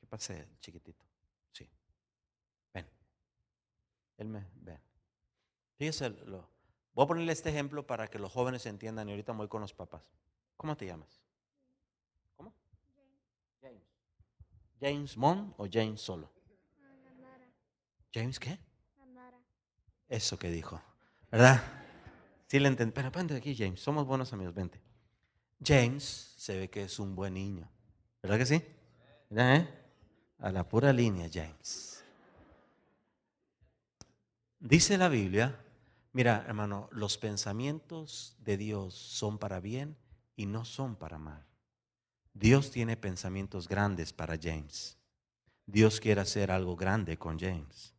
[0.00, 1.04] que pase el chiquitito.
[1.52, 1.68] Sí.
[2.74, 2.86] Ven.
[4.16, 4.44] Él me...
[4.54, 4.80] Ven.
[5.76, 6.51] Fíjese, lo,
[6.94, 9.74] voy a ponerle este ejemplo para que los jóvenes entiendan y ahorita voy con los
[9.74, 10.02] papás.
[10.56, 11.22] ¿Cómo te llamas?
[12.36, 12.54] ¿Cómo?
[13.60, 13.82] James.
[14.80, 16.30] ¿James Mon o James solo?
[18.12, 18.58] ¿James qué?
[20.08, 20.80] Eso que dijo,
[21.30, 21.62] ¿verdad?
[22.46, 22.92] Sí le entendí.
[22.92, 23.80] Pero vente aquí, James.
[23.80, 24.78] Somos buenos amigos, vente.
[25.64, 27.66] James se ve que es un buen niño.
[28.22, 28.62] ¿Verdad que sí?
[29.30, 29.68] ¿Verdad, eh?
[30.38, 32.04] A la pura línea, James.
[34.60, 35.58] Dice la Biblia
[36.12, 39.96] Mira, hermano, los pensamientos de Dios son para bien
[40.36, 41.46] y no son para mal.
[42.34, 44.98] Dios tiene pensamientos grandes para James.
[45.66, 47.94] Dios quiere hacer algo grande con James.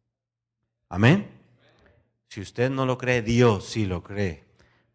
[0.89, 1.28] Amén.
[2.28, 4.43] Si usted no lo cree, Dios sí lo cree,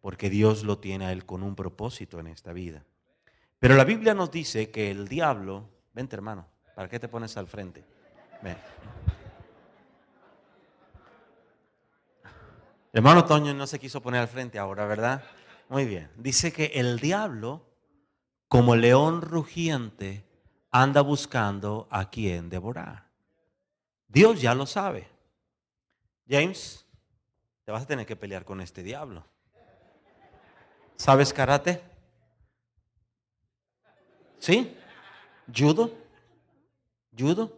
[0.01, 2.85] porque Dios lo tiene a él con un propósito en esta vida.
[3.59, 7.47] Pero la Biblia nos dice que el diablo, vente hermano, ¿para qué te pones al
[7.47, 7.83] frente?
[8.41, 8.57] Ven.
[12.91, 15.23] Hermano Toño no se quiso poner al frente ahora, ¿verdad?
[15.69, 16.09] Muy bien.
[16.17, 17.61] Dice que el diablo,
[18.47, 20.25] como león rugiente,
[20.71, 23.05] anda buscando a quien devorar.
[24.07, 25.07] Dios ya lo sabe.
[26.27, 26.85] James,
[27.63, 29.23] te vas a tener que pelear con este diablo.
[30.95, 31.81] ¿Sabes karate?
[34.39, 34.75] ¿Sí?
[35.55, 35.93] ¿Judo?
[37.17, 37.55] ¿Judo?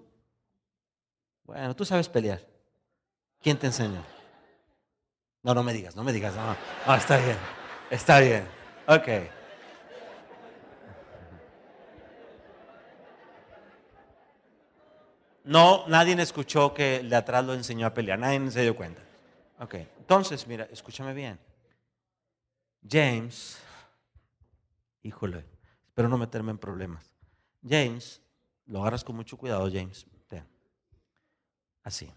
[1.44, 2.42] Bueno, tú sabes pelear.
[3.42, 4.11] ¿Quién te enseñó?
[5.44, 6.36] No, no me digas, no me digas.
[6.36, 6.56] No,
[6.88, 7.38] no está bien.
[7.90, 8.48] Está bien.
[8.88, 9.08] Ok.
[15.44, 18.20] No, nadie escuchó que de atrás lo enseñó a pelear.
[18.20, 19.02] Nadie se dio cuenta.
[19.60, 19.76] Ok.
[20.00, 21.40] Entonces, mira, escúchame bien.
[22.88, 23.60] James,
[25.04, 25.46] híjole,
[25.88, 27.14] espero no meterme en problemas.
[27.68, 28.22] James,
[28.66, 30.06] lo agarras con mucho cuidado, James.
[31.84, 32.12] Así.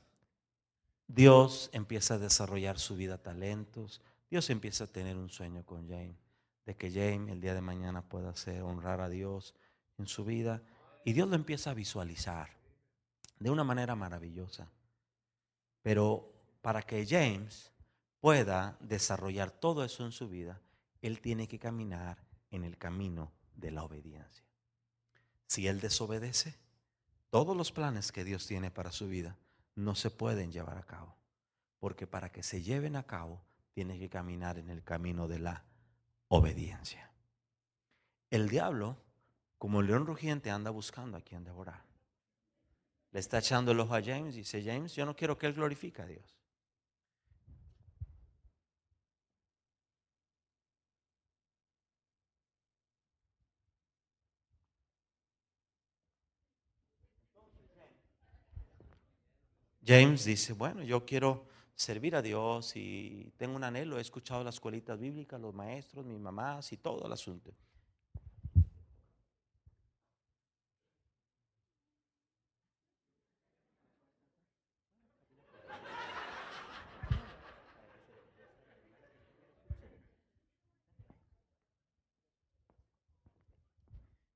[1.07, 4.01] Dios empieza a desarrollar su vida talentos.
[4.31, 6.17] Dios empieza a tener un sueño con James,
[6.65, 9.55] de que James el día de mañana pueda hacer honrar a Dios
[9.99, 10.63] en su vida.
[11.05, 12.51] Y Dios lo empieza a visualizar
[13.39, 14.71] de una manera maravillosa.
[15.83, 17.71] Pero para que James
[18.21, 20.61] pueda desarrollar todo eso en su vida,
[21.03, 24.45] él tiene que caminar en el camino de la obediencia.
[25.47, 26.57] Si él desobedece,
[27.29, 29.37] todos los planes que Dios tiene para su vida
[29.75, 31.17] no se pueden llevar a cabo.
[31.79, 35.65] Porque para que se lleven a cabo, tiene que caminar en el camino de la
[36.29, 37.11] obediencia.
[38.31, 38.97] El diablo,
[39.59, 41.83] como león rugiente, anda buscando a quien devorar.
[43.11, 45.55] Le está echando el ojo a James y dice, James, yo no quiero que él
[45.55, 46.37] glorifique a Dios.
[59.87, 64.55] James dice, bueno, yo quiero servir a Dios y tengo un anhelo, he escuchado las
[64.55, 67.53] escuelitas bíblicas, los maestros, mis mamás y todo el asunto.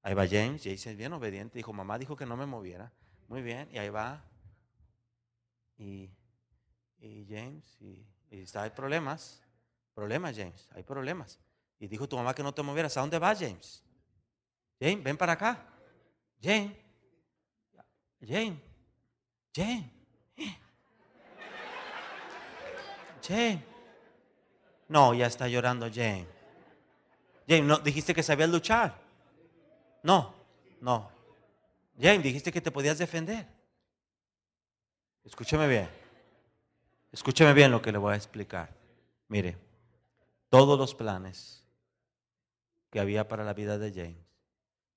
[0.02, 2.92] Ahí va James, James es bien obediente, dijo, mamá dijo que no me moviera.
[3.28, 4.27] Muy bien, y ahí va
[5.78, 6.10] y,
[7.28, 9.40] James, y, está, hay problemas,
[9.94, 11.38] problemas James, hay problemas.
[11.78, 13.84] Y dijo tu mamá que no te movieras, ¿a dónde vas James?
[14.80, 15.64] James, ven para acá.
[16.42, 16.76] James,
[18.20, 18.58] James,
[19.54, 19.90] James,
[23.26, 23.62] James.
[24.88, 26.26] No, ya está llorando James.
[27.46, 28.94] James, ¿no, dijiste que sabías luchar.
[30.02, 30.34] No,
[30.80, 31.10] no.
[32.00, 33.57] James, dijiste que te podías defender.
[35.28, 35.90] Escúcheme bien.
[37.12, 38.74] Escúcheme bien lo que le voy a explicar.
[39.28, 39.58] Mire,
[40.48, 41.66] todos los planes
[42.88, 44.26] que había para la vida de James.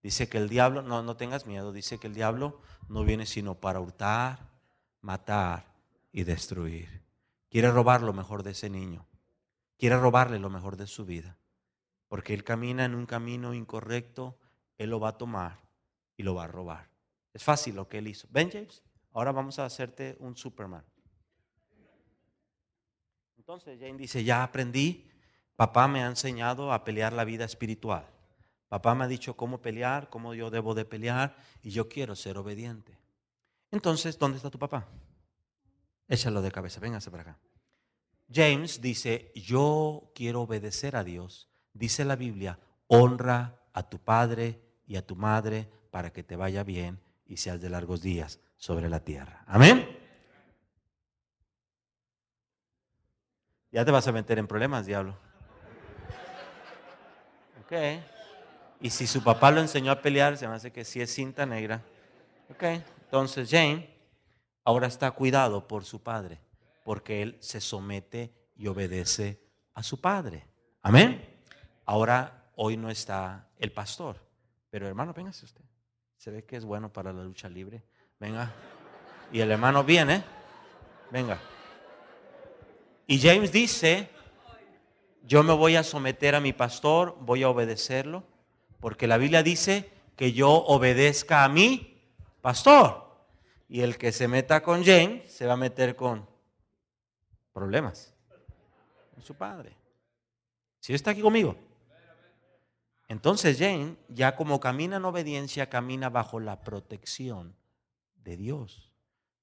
[0.02, 3.56] Dice que el diablo, no, no tengas miedo, dice que el diablo no viene sino
[3.56, 4.48] para hurtar,
[5.02, 5.66] matar
[6.14, 7.04] y destruir.
[7.50, 9.06] Quiere robar lo mejor de ese niño.
[9.78, 11.38] Quiere robarle lo mejor de su vida.
[12.08, 14.38] Porque él camina en un camino incorrecto,
[14.78, 15.60] él lo va a tomar
[16.16, 16.90] y lo va a robar.
[17.34, 18.30] Es fácil lo que él hizo.
[18.32, 18.82] ¿Ven, James?
[19.14, 20.84] Ahora vamos a hacerte un Superman.
[23.38, 25.10] Entonces Jane dice, ya aprendí,
[25.56, 28.06] papá me ha enseñado a pelear la vida espiritual.
[28.70, 32.38] Papá me ha dicho cómo pelear, cómo yo debo de pelear y yo quiero ser
[32.38, 32.98] obediente.
[33.70, 34.88] Entonces, ¿dónde está tu papá?
[36.08, 37.40] Échalo de cabeza, véngase para acá.
[38.34, 41.50] James dice, yo quiero obedecer a Dios.
[41.74, 46.64] Dice la Biblia, honra a tu padre y a tu madre para que te vaya
[46.64, 49.44] bien y seas de largos días sobre la tierra.
[49.48, 49.90] Amén.
[53.72, 55.18] Ya te vas a meter en problemas, diablo.
[57.64, 57.74] Ok.
[58.82, 61.44] Y si su papá lo enseñó a pelear, se me hace que sí es cinta
[61.48, 61.82] negra.
[62.52, 62.64] Ok.
[63.06, 63.98] Entonces Jane
[64.64, 66.40] ahora está cuidado por su padre,
[66.84, 69.42] porque él se somete y obedece
[69.74, 70.46] a su padre.
[70.84, 71.42] Amén.
[71.86, 74.18] Ahora, hoy no está el pastor,
[74.70, 75.66] pero hermano, véngase usted.
[76.18, 77.84] Se ve que es bueno para la lucha libre.
[78.22, 78.54] Venga.
[79.32, 80.24] Y el hermano viene.
[81.10, 81.40] Venga.
[83.08, 84.10] Y James dice,
[85.24, 88.24] yo me voy a someter a mi pastor, voy a obedecerlo,
[88.80, 92.00] porque la Biblia dice que yo obedezca a mi
[92.44, 93.10] pastor.
[93.68, 96.30] Y el que se meta con James se va a meter con
[97.54, 98.14] problemas.
[99.16, 99.76] Con su padre.
[100.80, 101.56] Si está aquí conmigo.
[103.08, 107.60] Entonces James, ya como camina en obediencia, camina bajo la protección
[108.24, 108.92] de Dios.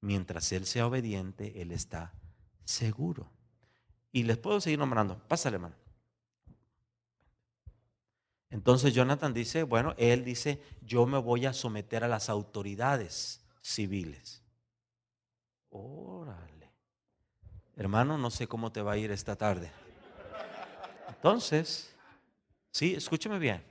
[0.00, 2.14] Mientras Él sea obediente, Él está
[2.64, 3.30] seguro.
[4.12, 5.18] Y les puedo seguir nombrando.
[5.28, 5.74] Pásale, hermano.
[8.50, 14.42] Entonces Jonathan dice, bueno, él dice, yo me voy a someter a las autoridades civiles.
[15.68, 16.72] Órale.
[17.76, 19.70] Hermano, no sé cómo te va a ir esta tarde.
[21.08, 21.94] Entonces,
[22.70, 23.62] sí, escúcheme bien.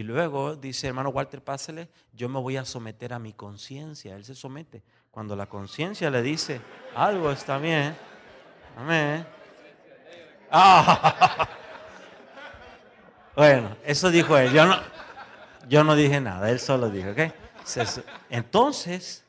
[0.00, 4.16] Y luego dice, hermano Walter, pásale, yo me voy a someter a mi conciencia.
[4.16, 4.82] Él se somete.
[5.10, 6.58] Cuando la conciencia le dice,
[6.94, 7.94] algo está bien,
[8.78, 9.26] Amén.
[10.50, 11.46] Ah.
[13.36, 14.52] Bueno, eso dijo él.
[14.52, 14.76] Yo no,
[15.68, 17.32] yo no dije nada, él solo dijo, ¿ok?
[18.28, 19.24] Entonces,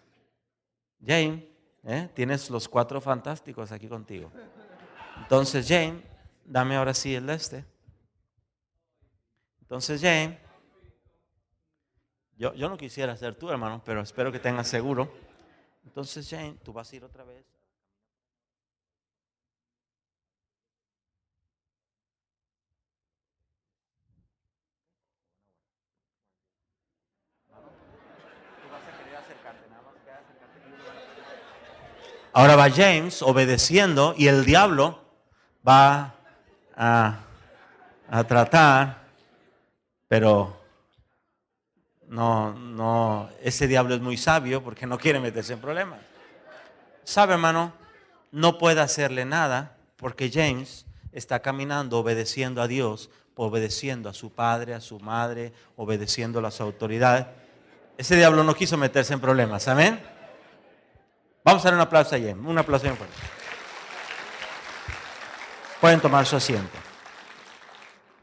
[1.05, 1.47] Jane,
[1.84, 2.09] ¿eh?
[2.13, 4.32] tienes los cuatro fantásticos aquí contigo.
[5.17, 6.01] Entonces, Jane,
[6.43, 7.63] dame ahora sí el este.
[9.61, 10.41] Entonces, Jane,
[12.50, 15.14] yo, no quisiera ser tú, hermano, pero espero que tengas seguro.
[15.86, 17.46] Entonces, Jane, tú vas a ir otra vez.
[32.34, 35.00] Ahora va James obedeciendo y el diablo
[35.68, 36.16] va
[36.76, 37.20] a,
[38.28, 39.04] tratar,
[40.08, 40.61] pero
[42.12, 46.01] no, no, ese diablo es muy sabio porque no quiere meterse en problemas.
[47.05, 47.72] ¿Sabe, hermano?
[48.32, 54.74] No puede hacerle nada porque James está caminando obedeciendo a Dios, obedeciendo a su padre,
[54.74, 57.28] a su madre, obedeciendo a las autoridades.
[57.97, 59.97] Ese diablo no quiso meterse en problemas, amén.
[61.45, 63.16] Vamos a dar un aplauso allí, un aplauso bien fuerte.
[65.80, 66.78] Pueden tomar su asiento.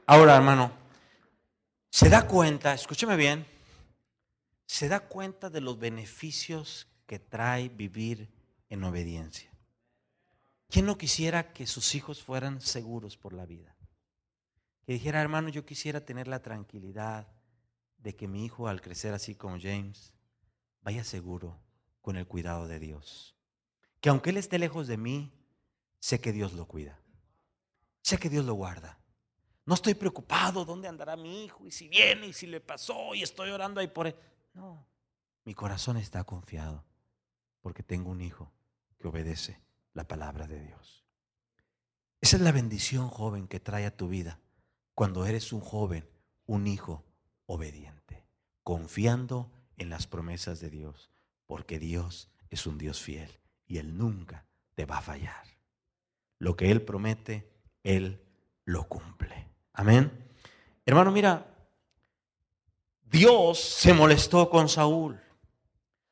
[0.05, 0.72] Ahora, hermano,
[1.89, 3.47] se da cuenta, escúcheme bien,
[4.69, 8.31] se da cuenta de los beneficios que trae vivir
[8.69, 9.51] en obediencia.
[10.69, 13.75] ¿Quién no quisiera que sus hijos fueran seguros por la vida?
[14.85, 17.27] Que dijera, hermano, yo quisiera tener la tranquilidad
[17.97, 20.12] de que mi hijo al crecer así como James
[20.83, 21.59] vaya seguro
[22.03, 23.35] con el cuidado de Dios.
[24.03, 25.33] Que aunque Él esté lejos de mí,
[25.99, 27.01] sé que Dios lo cuida.
[28.03, 28.99] Sé que Dios lo guarda.
[29.64, 33.23] No estoy preocupado dónde andará mi hijo y si viene y si le pasó y
[33.23, 34.14] estoy orando ahí por él.
[35.44, 36.84] Mi corazón está confiado
[37.61, 38.52] porque tengo un hijo
[38.98, 39.61] que obedece
[39.94, 41.04] la palabra de Dios.
[42.20, 44.40] Esa es la bendición joven que trae a tu vida
[44.94, 46.09] cuando eres un joven,
[46.46, 47.04] un hijo
[47.46, 48.26] obediente,
[48.62, 51.11] confiando en las promesas de Dios
[51.46, 53.30] porque Dios es un Dios fiel
[53.66, 54.44] y Él nunca
[54.74, 55.44] te va a fallar.
[56.38, 57.50] Lo que Él promete,
[57.82, 58.22] Él
[58.64, 59.48] lo cumple.
[59.72, 60.12] Amén.
[60.84, 61.57] Hermano, mira,
[63.11, 65.20] Dios se molestó con Saúl.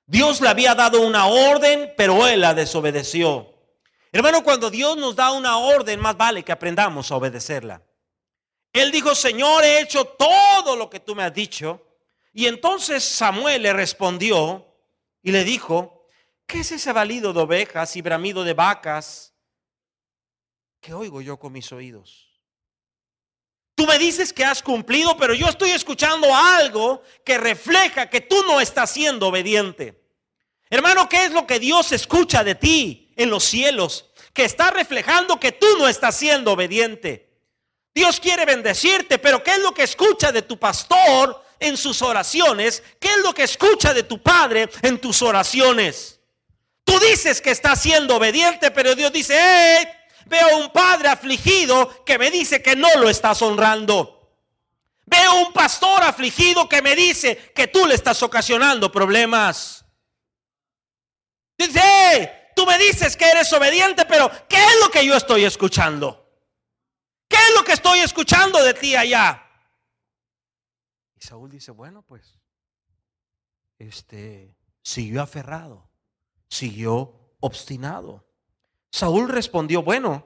[0.07, 3.53] Dios le había dado una orden, pero él la desobedeció.
[4.12, 7.82] Hermano, cuando Dios nos da una orden, más vale que aprendamos a obedecerla.
[8.72, 11.82] Él dijo, Señor, he hecho todo lo que tú me has dicho.
[12.32, 14.66] Y entonces Samuel le respondió,
[15.26, 16.07] y le dijo,
[16.47, 19.34] ¿qué es ese balido de ovejas y bramido de vacas
[20.80, 22.36] que oigo yo con mis oídos?
[23.77, 28.43] Tú me dices que has cumplido, pero yo estoy escuchando algo que refleja que tú
[28.45, 30.03] no estás siendo obediente.
[30.70, 34.07] Hermano, ¿qué es lo que Dios escucha de ti en los cielos?
[34.33, 37.29] Que está reflejando que tú no estás siendo obediente.
[37.95, 42.83] Dios quiere bendecirte, pero ¿qué es lo que escucha de tu pastor en sus oraciones?
[42.99, 46.18] ¿Qué es lo que escucha de tu padre en tus oraciones?
[46.83, 49.87] Tú dices que estás siendo obediente, pero Dios dice, hey,
[50.27, 54.12] veo un padre afligido que me dice que no lo estás honrando.
[55.07, 59.85] Veo un pastor afligido que me dice que tú le estás ocasionando problemas.
[61.57, 65.45] Dice, hey, tú me dices que eres obediente, pero ¿qué es lo que yo estoy
[65.45, 66.27] escuchando?
[67.29, 69.43] ¿Qué es lo que estoy escuchando de ti allá?
[71.14, 72.39] Y Saúl dice, bueno, pues,
[73.79, 75.89] este, siguió aferrado,
[76.49, 78.27] siguió obstinado.
[78.97, 80.24] Saúl respondió, bueno,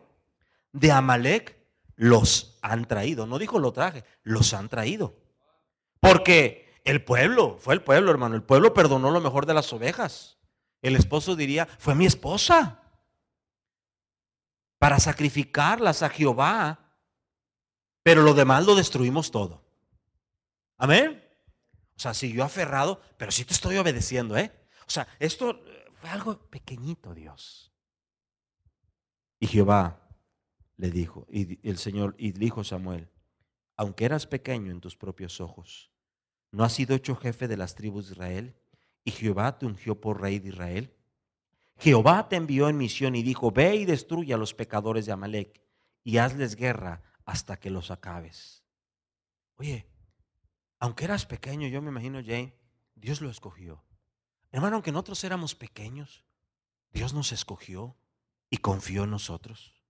[0.70, 1.58] de Amalek
[1.96, 3.26] los han traído.
[3.26, 5.16] No dijo lo traje, los han traído.
[5.98, 10.38] Porque el pueblo, fue el pueblo, hermano, el pueblo perdonó lo mejor de las ovejas.
[10.82, 12.80] El esposo diría, fue mi esposa.
[14.78, 16.94] Para sacrificarlas a Jehová.
[18.04, 19.64] Pero lo demás lo destruimos todo.
[20.78, 21.28] Amén.
[21.96, 24.52] O sea, siguió aferrado, pero sí te estoy obedeciendo, ¿eh?
[24.86, 25.60] O sea, esto
[26.00, 27.69] fue algo pequeñito, Dios.
[29.40, 30.06] Y Jehová
[30.76, 33.08] le dijo, y el Señor, y dijo Samuel,
[33.76, 35.90] aunque eras pequeño en tus propios ojos,
[36.52, 38.56] ¿no has sido hecho jefe de las tribus de Israel?
[39.02, 40.94] Y Jehová te ungió por rey de Israel.
[41.78, 45.62] Jehová te envió en misión y dijo, ve y destruye a los pecadores de Amalek
[46.04, 48.62] y hazles guerra hasta que los acabes.
[49.56, 49.86] Oye,
[50.78, 52.54] aunque eras pequeño, yo me imagino, Jane,
[52.94, 53.82] Dios lo escogió.
[54.52, 56.24] Hermano, aunque nosotros éramos pequeños,
[56.92, 57.96] Dios nos escogió
[58.50, 59.80] y confió en nosotros.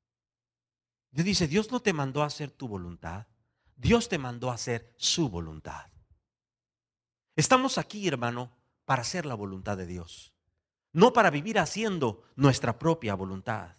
[1.10, 3.26] Dios dice, Dios no te mandó a hacer tu voluntad,
[3.76, 5.90] Dios te mandó a hacer su voluntad.
[7.34, 8.52] Estamos aquí, hermano,
[8.84, 10.34] para hacer la voluntad de Dios,
[10.92, 13.76] no para vivir haciendo nuestra propia voluntad.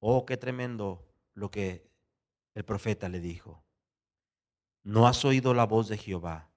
[0.00, 1.90] Oh, qué tremendo lo que
[2.54, 3.64] el profeta le dijo.
[4.82, 6.50] No has oído la voz de Jehová,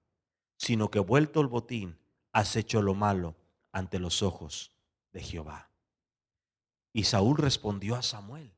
[0.58, 1.98] sino que vuelto el botín,
[2.34, 3.36] has hecho lo malo
[3.72, 4.74] ante los ojos
[5.14, 5.72] de Jehová.
[6.94, 8.54] Y Saúl respondió a Samuel.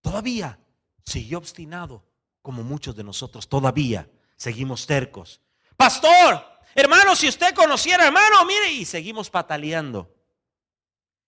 [0.00, 0.58] Todavía
[1.04, 2.04] siguió obstinado,
[2.42, 3.48] como muchos de nosotros.
[3.48, 5.40] Todavía seguimos tercos.
[5.76, 6.44] Pastor,
[6.74, 10.14] hermano, si usted conociera, hermano, mire, y seguimos pataleando.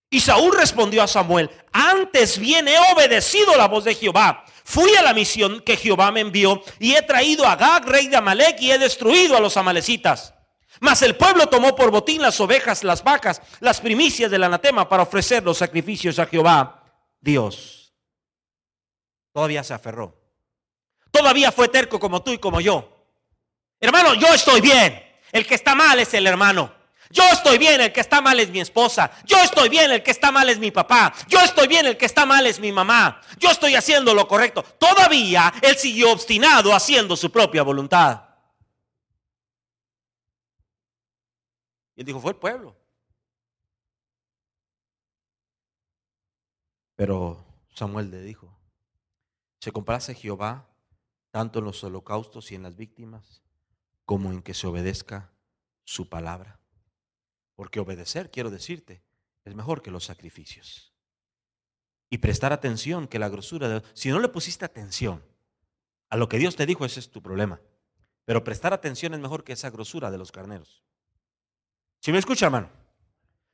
[0.09, 4.45] Y Saúl respondió a Samuel, antes bien he obedecido la voz de Jehová.
[4.63, 8.17] Fui a la misión que Jehová me envió y he traído a Gag, rey de
[8.17, 10.35] Amalek, y he destruido a los amalecitas.
[10.81, 15.03] Mas el pueblo tomó por botín las ovejas, las vacas, las primicias del anatema para
[15.03, 16.83] ofrecer los sacrificios a Jehová,
[17.21, 17.95] Dios.
[19.33, 20.15] Todavía se aferró.
[21.11, 22.91] Todavía fue terco como tú y como yo.
[23.81, 25.03] Hermano, yo estoy bien.
[25.33, 26.73] El que está mal es el hermano.
[27.11, 29.11] Yo estoy bien, el que está mal es mi esposa.
[29.25, 31.15] Yo estoy bien, el que está mal es mi papá.
[31.29, 33.21] Yo estoy bien, el que está mal es mi mamá.
[33.39, 34.63] Yo estoy haciendo lo correcto.
[34.63, 38.26] Todavía él siguió obstinado haciendo su propia voluntad.
[41.97, 42.77] Y él dijo, fue el pueblo.
[46.95, 47.45] Pero
[47.75, 48.57] Samuel le dijo,
[49.61, 50.69] se complace Jehová
[51.31, 53.43] tanto en los holocaustos y en las víctimas
[54.05, 55.33] como en que se obedezca
[55.85, 56.61] su palabra.
[57.55, 59.03] Porque obedecer, quiero decirte,
[59.45, 60.95] es mejor que los sacrificios.
[62.09, 63.83] Y prestar atención que la grosura de...
[63.95, 65.25] Si no le pusiste atención
[66.09, 67.61] a lo que Dios te dijo, ese es tu problema.
[68.25, 70.86] Pero prestar atención es mejor que esa grosura de los carneros.
[72.07, 72.71] Si me escucha, hermano?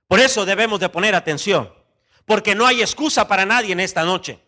[0.07, 1.73] Por eso debemos de poner atención.
[2.27, 4.39] Porque no hay excusa para nadie en esta noche.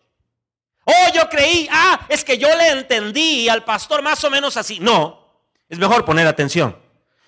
[0.83, 4.79] Oh, yo creí, ah, es que yo le entendí al pastor más o menos así.
[4.79, 5.27] No,
[5.67, 6.79] es mejor poner atención.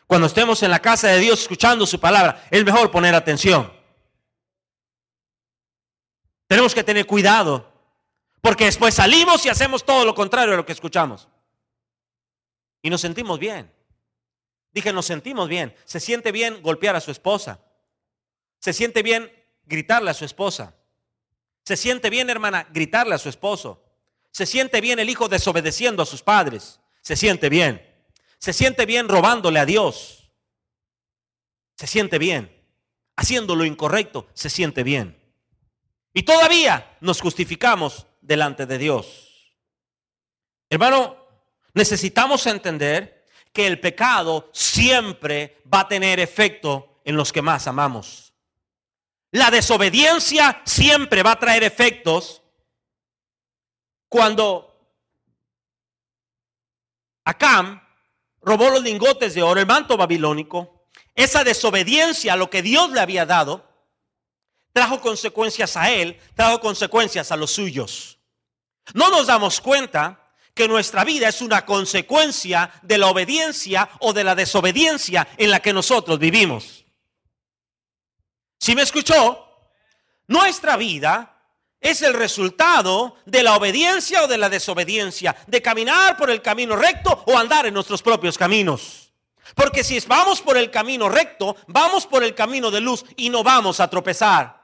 [0.05, 3.73] Cuando estemos en la casa de Dios escuchando su palabra, es mejor poner atención.
[6.45, 7.73] Tenemos que tener cuidado,
[8.39, 11.27] porque después salimos y hacemos todo lo contrario de lo que escuchamos.
[12.83, 13.75] Y nos sentimos bien.
[14.77, 15.73] Dije, nos sentimos bien.
[15.85, 17.59] Se siente bien golpear a su esposa.
[18.59, 19.31] Se siente bien
[19.65, 20.75] gritarle a su esposa.
[21.63, 23.83] Se siente bien, hermana, gritarle a su esposo.
[24.29, 26.79] Se siente bien el hijo desobedeciendo a sus padres.
[27.01, 27.83] Se siente bien.
[28.37, 30.31] Se siente bien robándole a Dios.
[31.73, 32.55] Se siente bien.
[33.15, 35.19] Haciendo lo incorrecto, se siente bien.
[36.13, 39.55] Y todavía nos justificamos delante de Dios.
[40.69, 41.17] Hermano,
[41.73, 43.16] necesitamos entender
[43.57, 48.31] que el pecado siempre va a tener efecto en los que más amamos.
[49.31, 52.43] La desobediencia siempre va a traer efectos
[54.07, 54.79] cuando
[57.25, 57.81] Acam
[58.41, 60.85] robó los lingotes de oro, el manto babilónico,
[61.15, 63.67] esa desobediencia a lo que Dios le había dado,
[64.71, 68.19] trajo consecuencias a él, trajo consecuencias a los suyos.
[68.93, 70.26] No nos damos cuenta
[70.57, 75.61] que nuestra vida es una consecuencia de la obediencia o de la desobediencia en la
[75.61, 76.83] que nosotros vivimos.
[78.59, 79.47] Si me escuchó,
[80.27, 81.37] nuestra vida
[81.79, 86.75] es el resultado de la obediencia o de la desobediencia, de caminar por el camino
[86.75, 89.13] recto o andar en nuestros propios caminos.
[89.55, 93.43] Porque si vamos por el camino recto, vamos por el camino de luz y no
[93.43, 94.57] vamos a tropezar.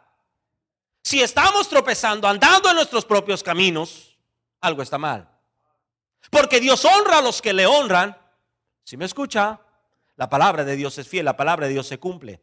[1.04, 4.18] Si estamos tropezando, andando en nuestros propios caminos,
[4.60, 5.33] algo está mal.
[6.34, 8.18] Porque Dios honra a los que le honran.
[8.84, 9.62] Si me escucha,
[10.16, 12.42] la palabra de Dios es fiel, la palabra de Dios se cumple.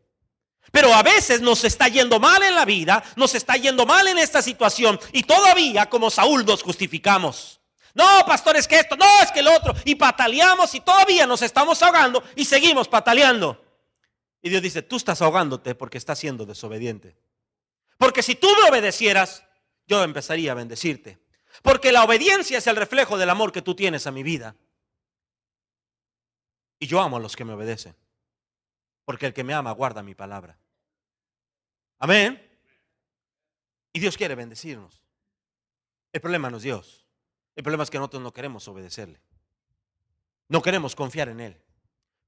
[0.70, 4.18] Pero a veces nos está yendo mal en la vida, nos está yendo mal en
[4.18, 7.60] esta situación y todavía como Saúl nos justificamos.
[7.92, 9.74] No, pastor, es que esto, no, es que el otro.
[9.84, 13.60] Y pataleamos y todavía nos estamos ahogando y seguimos pataleando.
[14.40, 17.16] Y Dios dice, tú estás ahogándote porque estás siendo desobediente.
[17.98, 19.42] Porque si tú me obedecieras,
[19.88, 21.18] yo empezaría a bendecirte.
[21.62, 24.56] Porque la obediencia es el reflejo del amor que tú tienes a mi vida.
[26.78, 27.94] Y yo amo a los que me obedecen
[29.10, 30.56] porque el que me ama guarda mi palabra.
[31.98, 32.40] Amén.
[33.92, 35.02] Y Dios quiere bendecirnos.
[36.12, 37.08] El problema no es Dios.
[37.56, 39.20] El problema es que nosotros no queremos obedecerle.
[40.46, 41.60] No queremos confiar en Él.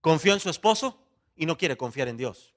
[0.01, 1.01] Confió en su esposo
[1.37, 2.53] y no quiere confiar en Dios.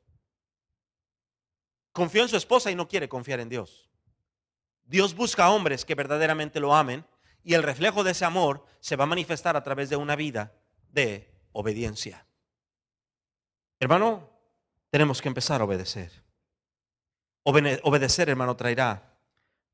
[1.91, 3.91] Confió en su esposa y no quiere confiar en Dios.
[4.85, 7.05] Dios busca hombres que verdaderamente lo amen
[7.43, 10.53] y el reflejo de ese amor se va a manifestar a través de una vida
[10.91, 12.25] de obediencia.
[13.79, 14.29] Hermano,
[14.89, 16.23] tenemos que empezar a obedecer.
[17.43, 19.17] obedecer, hermano, traerá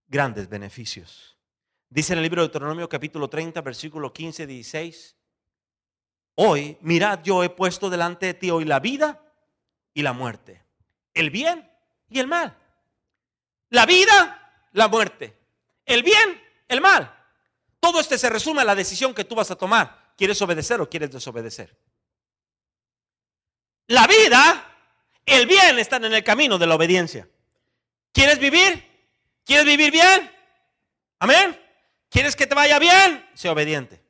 [0.07, 1.37] grandes beneficios.
[1.89, 5.17] Dice en el libro de Deuteronomio capítulo 30, versículo 15, 16.
[6.35, 9.21] Hoy, mirad, yo he puesto delante de ti hoy la vida
[9.93, 10.63] y la muerte,
[11.13, 11.69] el bien
[12.09, 12.57] y el mal.
[13.69, 14.40] La vida,
[14.71, 15.37] la muerte.
[15.85, 17.17] el bien, el mal.
[17.79, 20.13] Todo este se resume a la decisión que tú vas a tomar.
[20.15, 21.75] ¿Quieres obedecer o quieres desobedecer?
[23.87, 24.77] La vida,
[25.25, 27.27] el bien están en el camino de la obediencia.
[28.13, 28.87] ¿Quieres vivir?
[29.43, 30.31] ¿Quieres vivir bien?
[31.19, 31.59] Amén.
[32.09, 33.27] ¿Quieres que te vaya bien?
[33.33, 34.01] Sé obediente.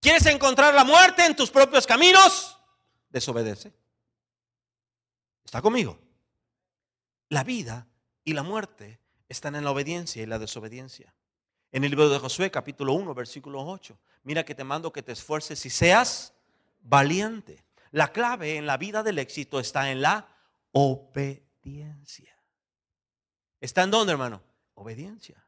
[0.00, 2.56] ¿Quieres encontrar la muerte en tus propios caminos?
[3.10, 3.72] Desobedece.
[5.44, 5.98] ¿Está conmigo?
[7.28, 7.86] La vida
[8.24, 11.14] y la muerte están en la obediencia y la desobediencia.
[11.70, 13.98] En el libro de Josué, capítulo 1, versículo 8.
[14.22, 16.32] Mira que te mando que te esfuerces y seas
[16.80, 17.64] valiente.
[17.90, 20.28] La clave en la vida del éxito está en la
[20.72, 22.34] obediencia.
[23.60, 24.42] ¿Está en dónde, hermano?
[24.74, 25.42] Obediencia.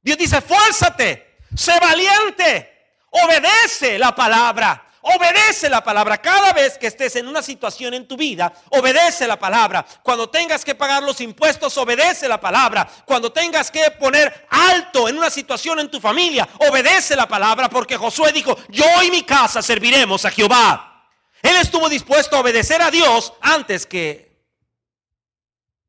[0.00, 2.71] Dios dice, fuérzate, sé valiente,
[3.12, 4.88] obedece la palabra.
[5.04, 6.18] Obedece la palabra.
[6.18, 9.84] Cada vez que estés en una situación en tu vida, obedece la palabra.
[10.02, 12.88] Cuando tengas que pagar los impuestos, obedece la palabra.
[13.04, 17.68] Cuando tengas que poner alto en una situación en tu familia, obedece la palabra.
[17.68, 21.08] Porque Josué dijo, yo y mi casa serviremos a Jehová.
[21.42, 24.40] Él estuvo dispuesto a obedecer a Dios antes que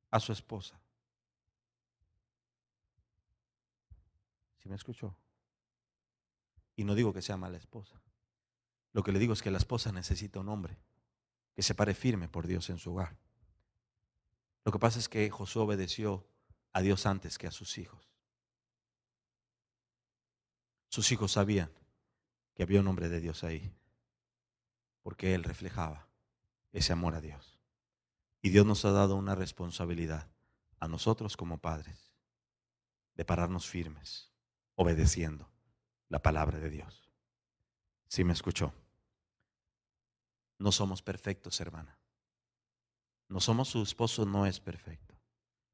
[0.09, 0.79] a su esposa.
[4.63, 5.15] ¿Sí me escuchó?
[6.75, 8.01] Y no digo que sea mala esposa.
[8.93, 10.77] Lo que le digo es que la esposa necesita un hombre
[11.53, 13.17] que se pare firme por Dios en su hogar.
[14.65, 16.25] Lo que pasa es que Josué obedeció
[16.71, 18.13] a Dios antes que a sus hijos.
[20.89, 21.71] Sus hijos sabían
[22.53, 23.73] que había un hombre de Dios ahí,
[25.01, 26.07] porque él reflejaba
[26.71, 27.59] ese amor a Dios.
[28.41, 30.27] Y Dios nos ha dado una responsabilidad
[30.79, 32.13] a nosotros como padres
[33.15, 34.31] de pararnos firmes,
[34.75, 35.52] obedeciendo
[36.13, 37.09] la palabra de Dios.
[38.07, 38.71] Si me escuchó.
[40.59, 41.97] No somos perfectos, hermana.
[43.29, 45.15] No somos su esposo, no es perfecto.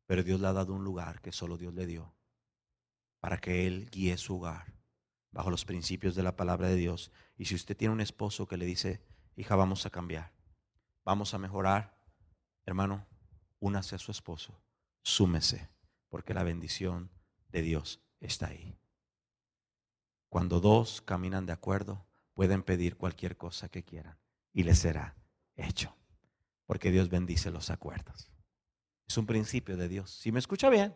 [0.05, 2.15] Pero Dios le ha dado un lugar que solo Dios le dio
[3.19, 4.73] para que Él guíe su hogar
[5.31, 7.11] bajo los principios de la palabra de Dios.
[7.35, 9.03] Y si usted tiene un esposo que le dice,
[9.35, 10.31] hija, vamos a cambiar,
[11.03, 11.99] vamos a mejorar,
[12.65, 13.05] hermano,
[13.59, 14.57] únase a su esposo,
[15.01, 15.69] súmese,
[16.07, 17.11] porque la bendición
[17.49, 18.79] de Dios está ahí.
[20.29, 24.17] Cuando dos caminan de acuerdo, pueden pedir cualquier cosa que quieran
[24.53, 25.15] y les será
[25.55, 25.95] hecho.
[26.65, 28.31] Porque Dios bendice los acuerdos.
[29.07, 30.11] Es un principio de Dios.
[30.11, 30.95] Si me escucha bien,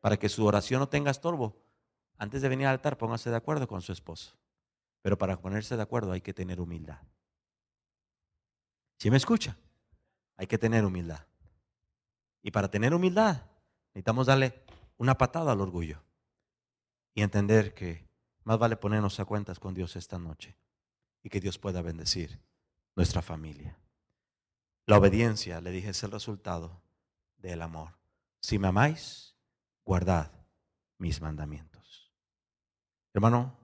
[0.00, 1.62] para que su oración no tenga estorbo,
[2.18, 4.36] antes de venir al altar póngase de acuerdo con su esposo.
[5.02, 7.00] Pero para ponerse de acuerdo hay que tener humildad.
[8.98, 9.56] Si me escucha,
[10.36, 11.26] hay que tener humildad.
[12.42, 13.42] Y para tener humildad
[13.94, 14.64] necesitamos darle
[14.96, 16.02] una patada al orgullo
[17.14, 18.03] y entender que
[18.44, 20.56] más vale ponernos a cuentas con Dios esta noche
[21.22, 22.40] y que Dios pueda bendecir
[22.94, 23.78] nuestra familia.
[24.86, 26.82] La obediencia, le dije, es el resultado
[27.38, 27.98] del amor.
[28.40, 29.34] Si me amáis,
[29.84, 30.30] guardad
[30.98, 32.12] mis mandamientos.
[33.14, 33.58] Hermano,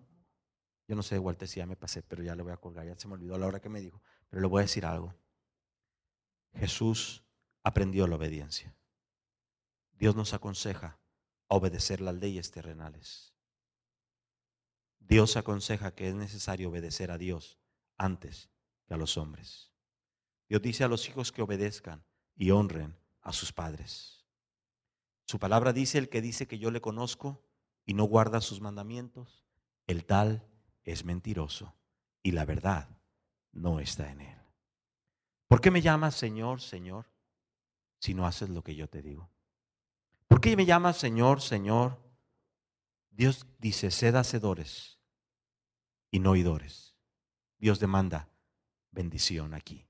[0.88, 2.98] yo no sé, Walter, si ya me pasé, pero ya le voy a colgar, ya
[2.98, 5.14] se me olvidó la hora que me dijo, pero le voy a decir algo.
[6.54, 7.22] Jesús
[7.62, 8.74] aprendió la obediencia.
[9.92, 10.98] Dios nos aconseja
[11.48, 13.29] obedecer las leyes terrenales.
[15.00, 17.58] Dios aconseja que es necesario obedecer a Dios
[17.96, 18.48] antes
[18.86, 19.72] que a los hombres.
[20.48, 22.04] Dios dice a los hijos que obedezcan
[22.36, 24.24] y honren a sus padres.
[25.26, 27.44] Su palabra dice, el que dice que yo le conozco
[27.86, 29.44] y no guarda sus mandamientos,
[29.86, 30.46] el tal
[30.84, 31.74] es mentiroso
[32.22, 32.88] y la verdad
[33.52, 34.38] no está en él.
[35.48, 37.10] ¿Por qué me llamas Señor, Señor,
[37.98, 39.30] si no haces lo que yo te digo?
[40.28, 41.98] ¿Por qué me llamas Señor, Señor?
[43.10, 44.98] Dios dice, sed hacedores
[46.10, 46.94] y no oidores.
[47.58, 48.28] Dios demanda
[48.90, 49.86] bendición aquí.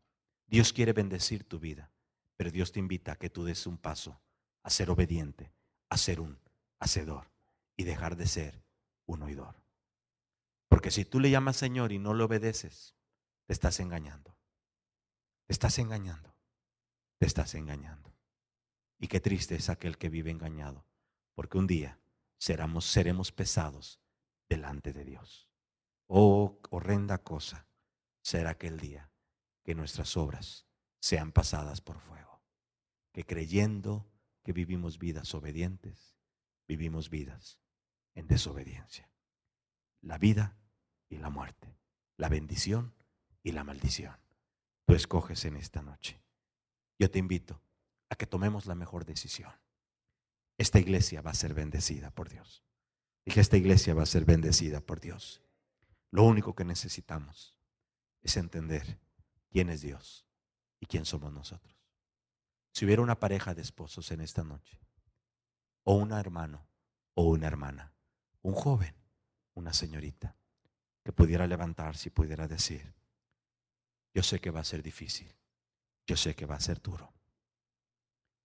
[0.47, 1.93] Dios quiere bendecir tu vida,
[2.37, 4.21] pero Dios te invita a que tú des un paso
[4.63, 5.53] a ser obediente,
[5.89, 6.39] a ser un
[6.81, 7.31] hacedor
[7.77, 8.65] y dejar de ser
[9.07, 9.55] un oidor.
[10.69, 12.97] Porque si tú le llamas Señor y no le obedeces,
[13.47, 14.37] te estás engañando.
[15.47, 16.35] Te estás engañando.
[17.19, 18.13] Te estás engañando.
[18.99, 20.85] Y qué triste es aquel que vive engañado,
[21.35, 22.00] porque un día
[22.41, 24.01] seremos, seremos pesados
[24.49, 25.49] delante de Dios.
[26.07, 27.69] Oh, horrenda cosa
[28.23, 29.11] será aquel día
[29.63, 30.67] que nuestras obras
[31.01, 32.43] sean pasadas por fuego.
[33.13, 34.11] Que creyendo
[34.43, 36.17] que vivimos vidas obedientes,
[36.67, 37.61] vivimos vidas
[38.15, 39.11] en desobediencia.
[40.01, 40.57] La vida
[41.09, 41.77] y la muerte,
[42.17, 42.95] la bendición
[43.43, 44.17] y la maldición.
[44.87, 46.23] Tú escoges en esta noche.
[46.99, 47.63] Yo te invito
[48.09, 49.53] a que tomemos la mejor decisión.
[50.61, 52.63] Esta iglesia va a ser bendecida por Dios.
[53.25, 55.41] Dije, esta iglesia va a ser bendecida por Dios.
[56.11, 57.57] Lo único que necesitamos
[58.21, 59.01] es entender
[59.51, 60.27] quién es Dios
[60.79, 61.75] y quién somos nosotros.
[62.75, 64.79] Si hubiera una pareja de esposos en esta noche,
[65.85, 66.69] o un hermano,
[67.15, 67.95] o una hermana,
[68.43, 68.95] un joven,
[69.55, 70.37] una señorita,
[71.03, 72.93] que pudiera levantarse y pudiera decir,
[74.13, 75.35] yo sé que va a ser difícil,
[76.07, 77.15] yo sé que va a ser duro,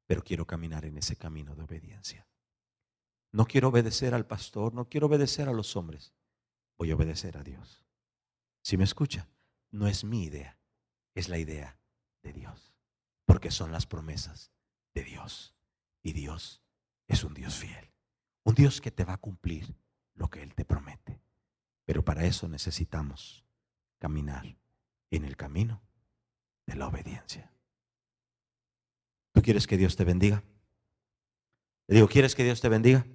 [0.08, 2.28] pero quiero caminar en ese camino de obediencia.
[3.32, 6.14] No quiero obedecer al pastor, no quiero obedecer a los hombres,
[6.78, 7.86] voy a obedecer a Dios.
[8.62, 9.28] Si me escucha,
[9.72, 10.58] no es mi idea,
[11.14, 11.78] es la idea
[12.24, 12.74] de Dios,
[13.26, 14.51] porque son las promesas
[14.93, 15.53] de Dios.
[16.01, 16.62] Y Dios
[17.08, 17.91] es un Dios fiel,
[18.43, 19.76] un Dios que te va a cumplir
[20.14, 21.20] lo que Él te promete.
[21.84, 23.45] Pero para eso necesitamos
[23.99, 24.58] caminar
[25.12, 25.82] en el camino
[26.66, 27.55] de la obediencia.
[29.45, 30.43] ¿Tú quieres que Dios te bendiga?
[31.85, 33.05] Le digo, ¿quieres que Dios te bendiga?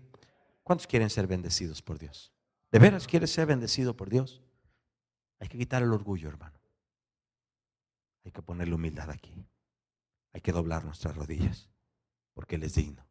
[0.62, 2.32] ¿Cuántos quieren ser bendecidos por Dios?
[2.70, 4.40] ¿De veras quieres ser bendecido por Dios?
[5.40, 6.56] Hay que quitar el orgullo, hermano.
[8.24, 9.44] Hay que poner la humildad aquí.
[10.32, 11.68] Hay que doblar nuestras rodillas,
[12.32, 13.04] porque Él es digno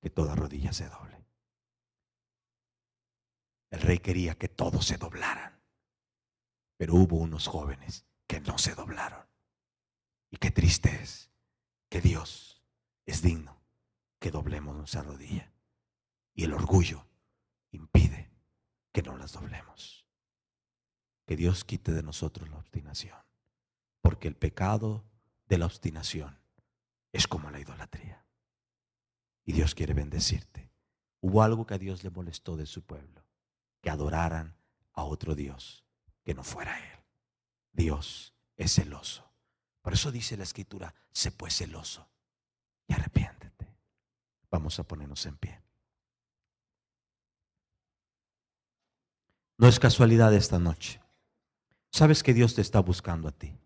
[0.00, 1.26] que toda rodilla se doble.
[3.68, 5.60] El rey quería que todos se doblaran,
[6.78, 9.26] pero hubo unos jóvenes que no se doblaron.
[10.30, 11.35] Y qué triste es
[11.88, 12.62] que Dios
[13.04, 13.56] es digno
[14.18, 15.52] que doblemos nuestra rodilla.
[16.34, 17.06] Y el orgullo
[17.70, 18.30] impide
[18.92, 20.06] que no las doblemos.
[21.24, 23.18] Que Dios quite de nosotros la obstinación.
[24.00, 25.04] Porque el pecado
[25.48, 26.38] de la obstinación
[27.12, 28.24] es como la idolatría.
[29.44, 30.70] Y Dios quiere bendecirte.
[31.20, 33.24] Hubo algo que a Dios le molestó de su pueblo.
[33.80, 34.56] Que adoraran
[34.92, 35.84] a otro Dios
[36.24, 36.98] que no fuera Él.
[37.72, 39.30] Dios es celoso.
[39.86, 42.08] Por eso dice la escritura, sé pues celoso
[42.88, 43.72] y arrepiéntete.
[44.50, 45.62] Vamos a ponernos en pie.
[49.56, 51.00] No es casualidad esta noche.
[51.92, 53.56] Sabes que Dios te está buscando a ti.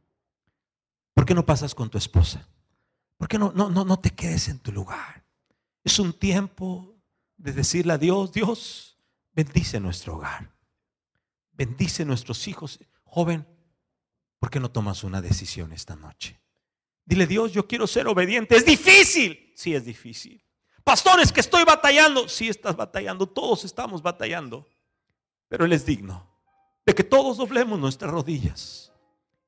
[1.15, 2.47] ¿Por qué no pasas con tu esposa?
[3.17, 5.25] ¿Por qué no, no, no, no te quedes en tu lugar?
[5.83, 6.97] Es un tiempo
[7.39, 8.99] de decirle a Dios, Dios,
[9.33, 10.53] bendice nuestro hogar.
[11.53, 12.79] Bendice nuestros hijos.
[13.05, 13.47] Joven,
[14.41, 16.41] ¿por qué no tomas una decisión esta noche?
[17.05, 18.57] Dile, Dios, yo quiero ser obediente.
[18.57, 19.53] Es difícil.
[19.55, 20.45] Sí, es difícil.
[20.83, 22.29] Pastores, que estoy batallando.
[22.29, 23.29] Sí, estás batallando.
[23.29, 24.69] Todos estamos batallando.
[25.49, 26.29] Pero Él es digno
[26.85, 28.93] de que todos doblemos nuestras rodillas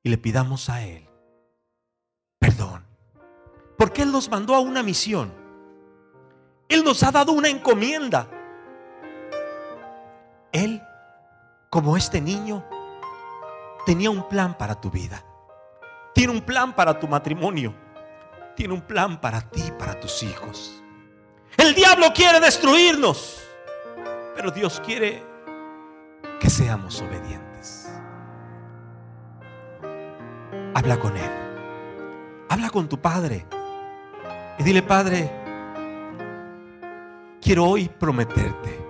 [0.01, 1.09] y le pidamos a Él
[2.43, 2.85] perdón.
[3.77, 5.33] Porque Él nos mandó a una misión.
[6.67, 8.29] Él nos ha dado una encomienda.
[10.51, 10.81] Él,
[11.69, 12.65] como este niño,
[13.85, 15.23] tenía un plan para tu vida.
[16.13, 17.73] Tiene un plan para tu matrimonio.
[18.55, 20.81] Tiene un plan para ti, para tus hijos.
[21.57, 23.41] El diablo quiere destruirnos,
[24.35, 25.23] pero Dios quiere
[26.39, 27.89] que seamos obedientes.
[30.75, 31.31] Habla con Él.
[32.49, 33.45] Habla con tu Padre.
[34.59, 35.31] Y dile, Padre,
[37.41, 38.83] quiero hoy prometerte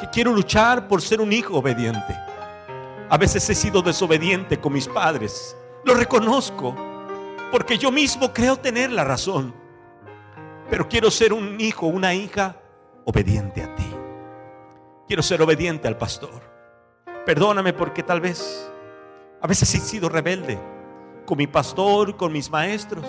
[0.00, 2.16] que quiero luchar por ser un hijo obediente.
[3.12, 5.54] A veces he sido desobediente con mis padres.
[5.84, 6.74] Lo reconozco.
[7.50, 9.54] Porque yo mismo creo tener la razón.
[10.70, 12.56] Pero quiero ser un hijo, una hija
[13.04, 13.84] obediente a ti.
[15.06, 16.40] Quiero ser obediente al pastor.
[17.26, 18.72] Perdóname porque tal vez
[19.42, 20.58] a veces he sido rebelde
[21.26, 23.04] con mi pastor, con mis maestros,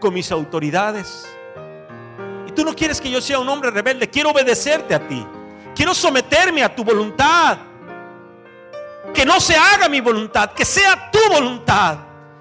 [0.00, 1.26] con mis autoridades.
[2.46, 5.26] Y tú no quieres que yo sea un hombre rebelde, quiero obedecerte a ti.
[5.74, 7.67] Quiero someterme a tu voluntad.
[9.14, 11.98] Que no se haga mi voluntad, que sea tu voluntad.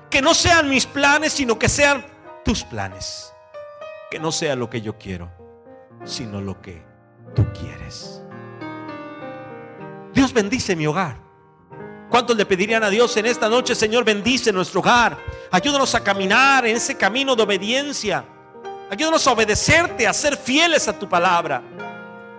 [0.09, 2.05] Que no sean mis planes, sino que sean
[2.45, 3.34] tus planes.
[4.09, 5.30] Que no sea lo que yo quiero,
[6.05, 6.82] sino lo que
[7.36, 8.22] tú quieres.
[10.13, 11.18] Dios bendice mi hogar.
[12.09, 15.18] ¿Cuántos le pedirían a Dios en esta noche, Señor, bendice nuestro hogar?
[15.51, 18.24] Ayúdanos a caminar en ese camino de obediencia.
[18.89, 21.61] Ayúdanos a obedecerte, a ser fieles a tu palabra.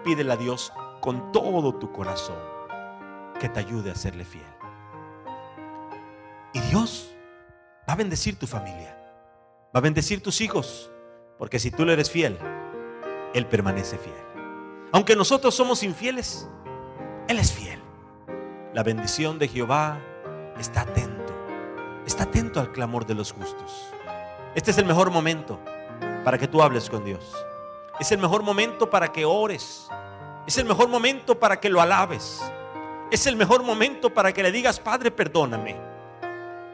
[0.03, 2.48] Pídele a Dios con todo tu corazón
[3.39, 4.47] que te ayude a serle fiel.
[6.53, 7.15] Y Dios
[7.89, 8.97] va a bendecir tu familia,
[9.75, 10.91] va a bendecir tus hijos,
[11.39, 12.39] porque si tú le eres fiel,
[13.35, 14.15] Él permanece fiel.
[14.93, 16.49] Aunque nosotros somos infieles,
[17.29, 17.81] Él es fiel.
[18.75, 20.01] La bendición de Jehová
[20.59, 21.35] está atento,
[22.07, 23.93] está atento al clamor de los justos.
[24.55, 25.61] Este es el mejor momento
[26.25, 27.35] para que tú hables con Dios.
[28.01, 29.89] Es el mejor momento para que ores.
[30.47, 32.41] Es el mejor momento para que lo alabes.
[33.11, 35.77] Es el mejor momento para que le digas, Padre, perdóname.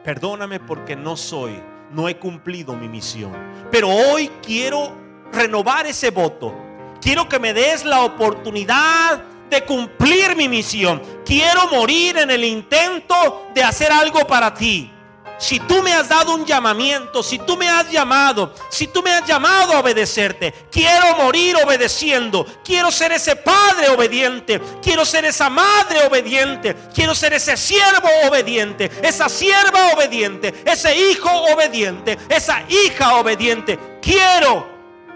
[0.03, 1.61] Perdóname porque no soy,
[1.91, 3.31] no he cumplido mi misión.
[3.71, 4.91] Pero hoy quiero
[5.31, 6.53] renovar ese voto.
[7.01, 11.01] Quiero que me des la oportunidad de cumplir mi misión.
[11.25, 14.91] Quiero morir en el intento de hacer algo para ti.
[15.37, 19.11] Si tú me has dado un llamamiento, si tú me has llamado, si tú me
[19.11, 25.49] has llamado a obedecerte, quiero morir obedeciendo, quiero ser ese padre obediente, quiero ser esa
[25.49, 33.15] madre obediente, quiero ser ese siervo obediente, esa sierva obediente, ese hijo obediente, esa hija
[33.15, 33.77] obediente.
[34.01, 34.65] Quiero,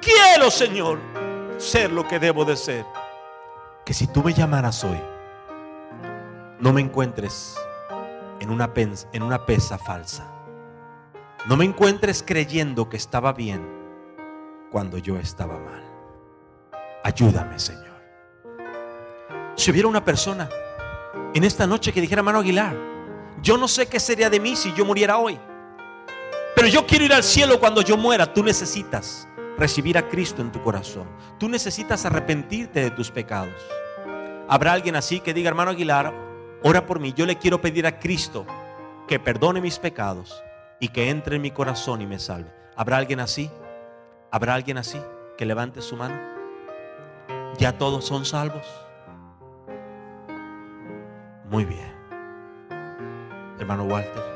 [0.01, 0.99] quiero Señor,
[1.57, 2.85] ser lo que debo de ser.
[3.85, 4.99] Que si tú me llamaras hoy,
[6.59, 7.58] no me encuentres
[8.39, 10.31] en una, en una pesa falsa.
[11.47, 13.65] No me encuentres creyendo que estaba bien
[14.71, 15.83] cuando yo estaba mal.
[17.03, 17.99] Ayúdame, Señor.
[19.55, 20.49] Si hubiera una persona
[21.33, 22.75] en esta noche que dijera, hermano Aguilar,
[23.41, 25.39] yo no sé qué sería de mí si yo muriera hoy.
[26.55, 28.33] Pero yo quiero ir al cielo cuando yo muera.
[28.33, 29.27] Tú necesitas
[29.57, 31.07] recibir a Cristo en tu corazón.
[31.37, 33.55] Tú necesitas arrepentirte de tus pecados.
[34.47, 36.13] Habrá alguien así que diga, hermano Aguilar,
[36.63, 37.13] ora por mí.
[37.13, 38.45] Yo le quiero pedir a Cristo
[39.07, 40.43] que perdone mis pecados
[40.79, 42.51] y que entre en mi corazón y me salve.
[42.75, 43.49] ¿Habrá alguien así?
[44.31, 44.99] ¿Habrá alguien así
[45.37, 46.19] que levante su mano?
[47.57, 48.65] ¿Ya todos son salvos?
[51.49, 51.91] Muy bien.
[53.59, 54.28] Hermano Walter.